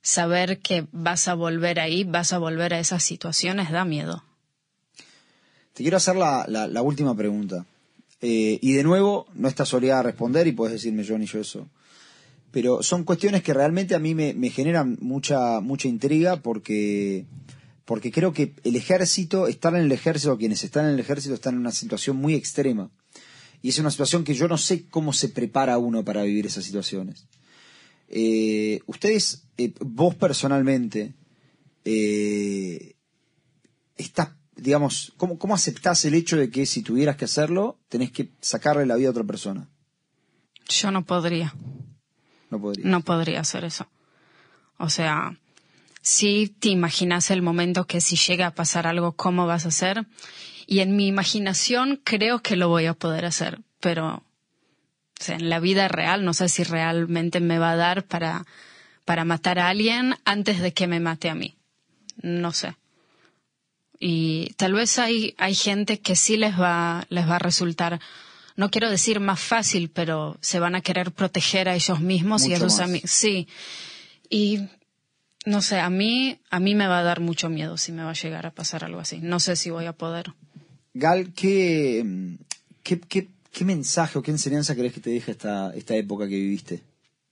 saber 0.00 0.60
que 0.60 0.86
vas 0.92 1.28
a 1.28 1.34
volver 1.34 1.78
ahí, 1.78 2.04
vas 2.04 2.32
a 2.32 2.38
volver 2.38 2.74
a 2.74 2.80
esas 2.80 3.04
situaciones, 3.04 3.70
da 3.70 3.84
miedo. 3.84 4.24
Te 5.74 5.82
quiero 5.82 5.98
hacer 5.98 6.16
la, 6.16 6.46
la, 6.48 6.82
última 6.82 7.14
pregunta. 7.14 7.64
Eh, 8.20 8.58
y 8.60 8.72
de 8.72 8.84
nuevo, 8.84 9.26
no 9.34 9.48
estás 9.48 9.72
obligada 9.74 10.00
a 10.00 10.04
responder 10.04 10.46
y 10.46 10.52
puedes 10.52 10.74
decirme 10.74 11.02
yo 11.02 11.18
ni 11.18 11.26
yo 11.26 11.40
eso. 11.40 11.66
Pero 12.50 12.82
son 12.82 13.04
cuestiones 13.04 13.42
que 13.42 13.54
realmente 13.54 13.94
a 13.94 13.98
mí 13.98 14.14
me, 14.14 14.34
me 14.34 14.50
generan 14.50 14.98
mucha, 15.00 15.60
mucha 15.60 15.88
intriga 15.88 16.36
porque 16.36 17.24
porque 17.84 18.12
creo 18.12 18.32
que 18.32 18.54
el 18.64 18.76
ejército, 18.76 19.46
estar 19.46 19.74
en 19.74 19.82
el 19.82 19.92
ejército, 19.92 20.38
quienes 20.38 20.62
están 20.64 20.86
en 20.86 20.94
el 20.94 21.00
ejército 21.00 21.34
están 21.34 21.54
en 21.54 21.60
una 21.60 21.72
situación 21.72 22.16
muy 22.16 22.34
extrema. 22.34 22.90
Y 23.60 23.68
es 23.68 23.78
una 23.78 23.90
situación 23.90 24.24
que 24.24 24.34
yo 24.34 24.48
no 24.48 24.58
sé 24.58 24.86
cómo 24.88 25.12
se 25.12 25.28
prepara 25.28 25.78
uno 25.78 26.04
para 26.04 26.22
vivir 26.22 26.46
esas 26.46 26.64
situaciones. 26.64 27.26
Eh, 28.08 28.80
ustedes, 28.86 29.44
eh, 29.56 29.72
vos 29.80 30.14
personalmente, 30.14 31.14
eh, 31.84 32.94
estás, 33.96 34.30
digamos, 34.56 35.12
¿cómo, 35.16 35.38
¿cómo 35.38 35.54
aceptás 35.54 36.04
el 36.04 36.14
hecho 36.14 36.36
de 36.36 36.50
que 36.50 36.66
si 36.66 36.82
tuvieras 36.82 37.16
que 37.16 37.24
hacerlo, 37.24 37.78
tenés 37.88 38.10
que 38.12 38.32
sacarle 38.40 38.86
la 38.86 38.96
vida 38.96 39.08
a 39.08 39.12
otra 39.12 39.24
persona? 39.24 39.68
Yo 40.68 40.90
no 40.90 41.04
podría. 41.04 41.54
No 42.50 42.60
podría. 42.60 42.84
No 42.86 43.00
podría 43.00 43.40
hacer 43.40 43.64
eso. 43.64 43.88
O 44.78 44.90
sea, 44.90 45.38
si 46.02 46.48
te 46.48 46.68
imaginas 46.68 47.30
el 47.30 47.42
momento 47.42 47.86
que 47.86 48.00
si 48.00 48.16
llega 48.16 48.48
a 48.48 48.54
pasar 48.54 48.86
algo, 48.86 49.12
cómo 49.12 49.46
vas 49.46 49.64
a 49.64 49.68
hacer. 49.68 50.04
Y 50.66 50.80
en 50.80 50.96
mi 50.96 51.06
imaginación 51.06 52.00
creo 52.04 52.40
que 52.40 52.56
lo 52.56 52.68
voy 52.68 52.86
a 52.86 52.94
poder 52.94 53.24
hacer, 53.24 53.60
pero 53.80 54.24
o 55.22 55.24
sea, 55.24 55.36
en 55.36 55.48
la 55.48 55.60
vida 55.60 55.86
real 55.86 56.24
no 56.24 56.34
sé 56.34 56.48
si 56.48 56.64
realmente 56.64 57.38
me 57.38 57.60
va 57.60 57.72
a 57.72 57.76
dar 57.76 58.04
para, 58.04 58.44
para 59.04 59.24
matar 59.24 59.60
a 59.60 59.68
alguien 59.68 60.16
antes 60.24 60.60
de 60.60 60.72
que 60.72 60.88
me 60.88 60.98
mate 60.98 61.30
a 61.30 61.36
mí. 61.36 61.56
No 62.20 62.52
sé. 62.52 62.76
Y 64.00 64.52
tal 64.56 64.72
vez 64.72 64.98
hay, 64.98 65.36
hay 65.38 65.54
gente 65.54 66.00
que 66.00 66.16
sí 66.16 66.36
les 66.36 66.60
va, 66.60 67.06
les 67.08 67.28
va 67.28 67.36
a 67.36 67.38
resultar, 67.38 68.00
no 68.56 68.68
quiero 68.68 68.90
decir 68.90 69.20
más 69.20 69.38
fácil, 69.38 69.90
pero 69.90 70.36
se 70.40 70.58
van 70.58 70.74
a 70.74 70.80
querer 70.80 71.12
proteger 71.12 71.68
a 71.68 71.76
ellos 71.76 72.00
mismos 72.00 72.44
y 72.46 72.54
a 72.54 72.58
sus 72.58 72.80
amigos. 72.80 73.08
Sí. 73.08 73.46
Y 74.28 74.62
no 75.44 75.62
sé, 75.62 75.80
a 75.80 75.90
mí, 75.90 76.38
a 76.50 76.60
mí 76.60 76.74
me 76.74 76.86
va 76.86 77.00
a 77.00 77.02
dar 77.02 77.20
mucho 77.20 77.48
miedo 77.48 77.76
si 77.76 77.92
me 77.92 78.04
va 78.04 78.10
a 78.10 78.14
llegar 78.14 78.46
a 78.46 78.52
pasar 78.52 78.84
algo 78.84 79.00
así. 79.00 79.18
No 79.18 79.40
sé 79.40 79.56
si 79.56 79.70
voy 79.70 79.86
a 79.86 79.92
poder. 79.92 80.32
Gal, 80.94 81.32
¿qué, 81.34 82.36
qué, 82.82 83.00
qué, 83.00 83.64
mensaje 83.64 84.18
o 84.18 84.22
qué 84.22 84.30
enseñanza 84.30 84.74
crees 84.74 84.92
que 84.92 85.00
te 85.00 85.10
deja 85.10 85.32
esta, 85.32 85.74
esta 85.74 85.96
época 85.96 86.28
que 86.28 86.36
viviste? 86.36 86.82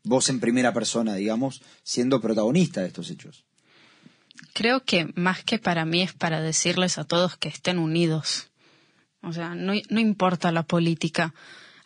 Vos 0.02 0.28
en 0.30 0.40
primera 0.40 0.72
persona, 0.72 1.14
digamos, 1.14 1.62
siendo 1.82 2.20
protagonista 2.20 2.80
de 2.80 2.88
estos 2.88 3.10
hechos. 3.10 3.44
Creo 4.54 4.82
que 4.84 5.12
más 5.14 5.44
que 5.44 5.58
para 5.58 5.84
mí 5.84 6.02
es 6.02 6.14
para 6.14 6.40
decirles 6.40 6.98
a 6.98 7.04
todos 7.04 7.36
que 7.36 7.48
estén 7.48 7.78
unidos. 7.78 8.48
O 9.22 9.32
sea, 9.32 9.54
no, 9.54 9.74
no 9.90 10.00
importa 10.00 10.50
la 10.50 10.62
política 10.62 11.34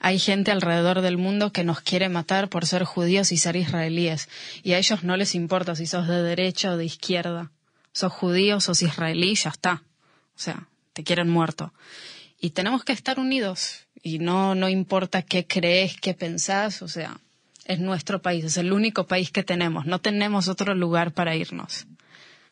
hay 0.04 0.18
gente 0.18 0.50
alrededor 0.50 1.00
del 1.00 1.16
mundo 1.16 1.50
que 1.50 1.64
nos 1.64 1.80
quiere 1.80 2.10
matar 2.10 2.50
por 2.50 2.66
ser 2.66 2.84
judíos 2.84 3.32
y 3.32 3.38
ser 3.38 3.56
israelíes, 3.56 4.28
y 4.62 4.72
a 4.74 4.78
ellos 4.78 5.02
no 5.02 5.16
les 5.16 5.34
importa 5.34 5.74
si 5.74 5.86
sos 5.86 6.06
de 6.06 6.22
derecha 6.22 6.72
o 6.72 6.76
de 6.76 6.84
izquierda. 6.84 7.50
Sos 7.92 8.12
judío, 8.12 8.60
sos 8.60 8.82
israelí, 8.82 9.34
ya 9.34 9.48
está. 9.48 9.82
O 10.36 10.38
sea, 10.38 10.68
te 10.92 11.04
quieren 11.04 11.30
muerto. 11.30 11.72
Y 12.38 12.50
tenemos 12.50 12.84
que 12.84 12.92
estar 12.92 13.18
unidos, 13.18 13.86
y 14.02 14.18
no, 14.18 14.54
no 14.54 14.68
importa 14.68 15.22
qué 15.22 15.46
crees, 15.46 15.96
qué 15.98 16.12
pensás, 16.12 16.82
o 16.82 16.88
sea, 16.88 17.18
es 17.64 17.80
nuestro 17.80 18.20
país, 18.20 18.44
es 18.44 18.58
el 18.58 18.74
único 18.74 19.06
país 19.06 19.30
que 19.30 19.42
tenemos, 19.42 19.86
no 19.86 20.02
tenemos 20.02 20.48
otro 20.48 20.74
lugar 20.74 21.12
para 21.12 21.34
irnos. 21.34 21.86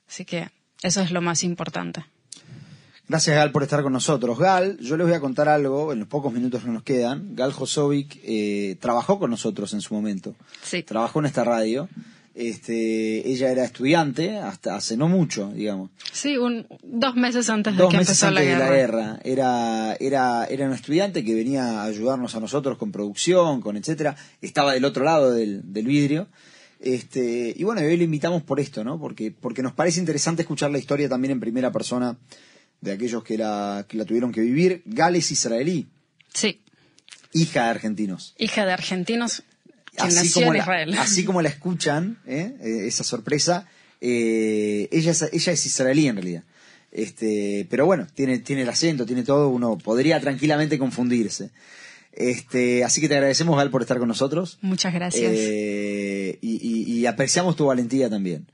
Así 0.08 0.24
que 0.24 0.48
eso 0.82 1.02
es 1.02 1.10
lo 1.10 1.20
más 1.20 1.44
importante. 1.44 2.06
Gracias, 3.08 3.36
Gal, 3.36 3.52
por 3.52 3.62
estar 3.62 3.82
con 3.82 3.92
nosotros. 3.92 4.38
Gal, 4.38 4.78
yo 4.78 4.96
les 4.96 5.06
voy 5.06 5.14
a 5.14 5.20
contar 5.20 5.48
algo 5.48 5.92
en 5.92 5.98
los 5.98 6.08
pocos 6.08 6.32
minutos 6.32 6.62
que 6.62 6.70
nos 6.70 6.82
quedan. 6.82 7.34
Gal 7.34 7.52
Josovic 7.52 8.18
eh, 8.24 8.76
trabajó 8.80 9.18
con 9.18 9.30
nosotros 9.30 9.72
en 9.74 9.80
su 9.80 9.92
momento. 9.94 10.34
Sí. 10.62 10.82
Trabajó 10.82 11.18
en 11.18 11.26
esta 11.26 11.44
radio. 11.44 11.88
Este, 12.34 13.28
ella 13.30 13.50
era 13.50 13.64
estudiante 13.64 14.38
hasta 14.38 14.74
hace 14.76 14.96
no 14.96 15.08
mucho, 15.08 15.50
digamos. 15.52 15.90
Sí, 16.12 16.38
un, 16.38 16.66
dos 16.82 17.14
meses 17.14 17.50
antes 17.50 17.76
de 17.76 17.82
Dos 17.82 17.90
que 17.90 17.98
meses 17.98 18.22
empezó 18.22 18.28
antes 18.28 18.34
la 18.34 18.40
de 18.40 18.56
guerra. 18.56 18.70
la 18.70 18.76
guerra. 18.76 19.20
Era, 19.24 19.96
era, 20.00 20.44
era 20.46 20.66
un 20.66 20.72
estudiante 20.72 21.22
que 21.24 21.34
venía 21.34 21.82
a 21.82 21.84
ayudarnos 21.84 22.34
a 22.34 22.40
nosotros 22.40 22.78
con 22.78 22.90
producción, 22.90 23.60
con 23.60 23.76
etcétera. 23.76 24.16
Estaba 24.40 24.72
del 24.72 24.86
otro 24.86 25.04
lado 25.04 25.32
del, 25.32 25.60
del 25.72 25.86
vidrio. 25.86 26.28
Este, 26.80 27.52
y 27.54 27.62
bueno, 27.64 27.82
hoy 27.82 27.96
le 27.98 28.04
invitamos 28.04 28.42
por 28.42 28.58
esto, 28.58 28.82
¿no? 28.82 28.98
Porque, 28.98 29.30
porque 29.30 29.62
nos 29.62 29.74
parece 29.74 30.00
interesante 30.00 30.42
escuchar 30.42 30.70
la 30.70 30.78
historia 30.78 31.08
también 31.10 31.32
en 31.32 31.40
primera 31.40 31.70
persona 31.70 32.16
de 32.82 32.92
aquellos 32.92 33.24
que 33.24 33.38
la, 33.38 33.86
que 33.88 33.96
la 33.96 34.04
tuvieron 34.04 34.30
que 34.32 34.42
vivir. 34.42 34.82
Gal 34.84 35.16
es 35.16 35.30
israelí, 35.30 35.86
Sí, 36.34 36.60
hija 37.32 37.64
de 37.64 37.70
argentinos. 37.70 38.34
hija 38.38 38.66
de 38.66 38.72
argentinos 38.72 39.42
que 39.96 40.02
Así 40.02 40.14
nació 40.16 40.32
como, 40.34 40.46
en 40.52 40.58
la, 40.58 40.62
Israel. 40.64 40.94
así 40.98 41.24
como 41.24 41.42
la 41.42 41.48
escuchan, 41.48 42.18
¿eh? 42.26 42.54
Eh, 42.60 42.86
esa 42.86 43.04
sorpresa, 43.04 43.66
eh, 44.00 44.88
ella, 44.90 45.10
es, 45.12 45.22
ella 45.32 45.52
es 45.52 45.66
israelí 45.66 46.08
en 46.08 46.16
realidad. 46.16 46.44
Este, 46.90 47.66
pero 47.70 47.86
bueno, 47.86 48.06
tiene, 48.14 48.38
tiene 48.40 48.62
el 48.62 48.68
acento, 48.68 49.06
tiene 49.06 49.22
todo, 49.22 49.48
uno 49.48 49.78
podría 49.78 50.20
tranquilamente 50.20 50.78
confundirse. 50.78 51.50
Este, 52.12 52.84
así 52.84 53.00
que 53.00 53.08
te 53.08 53.14
agradecemos, 53.14 53.56
Gal, 53.56 53.70
por 53.70 53.80
estar 53.82 53.98
con 53.98 54.08
nosotros. 54.08 54.58
Muchas 54.60 54.92
gracias. 54.92 55.32
Eh, 55.34 56.38
y, 56.42 56.56
y- 56.68 56.98
y 57.00 57.06
apreciamos 57.06 57.56
tu 57.56 57.66
valentía 57.66 58.10
también. 58.10 58.46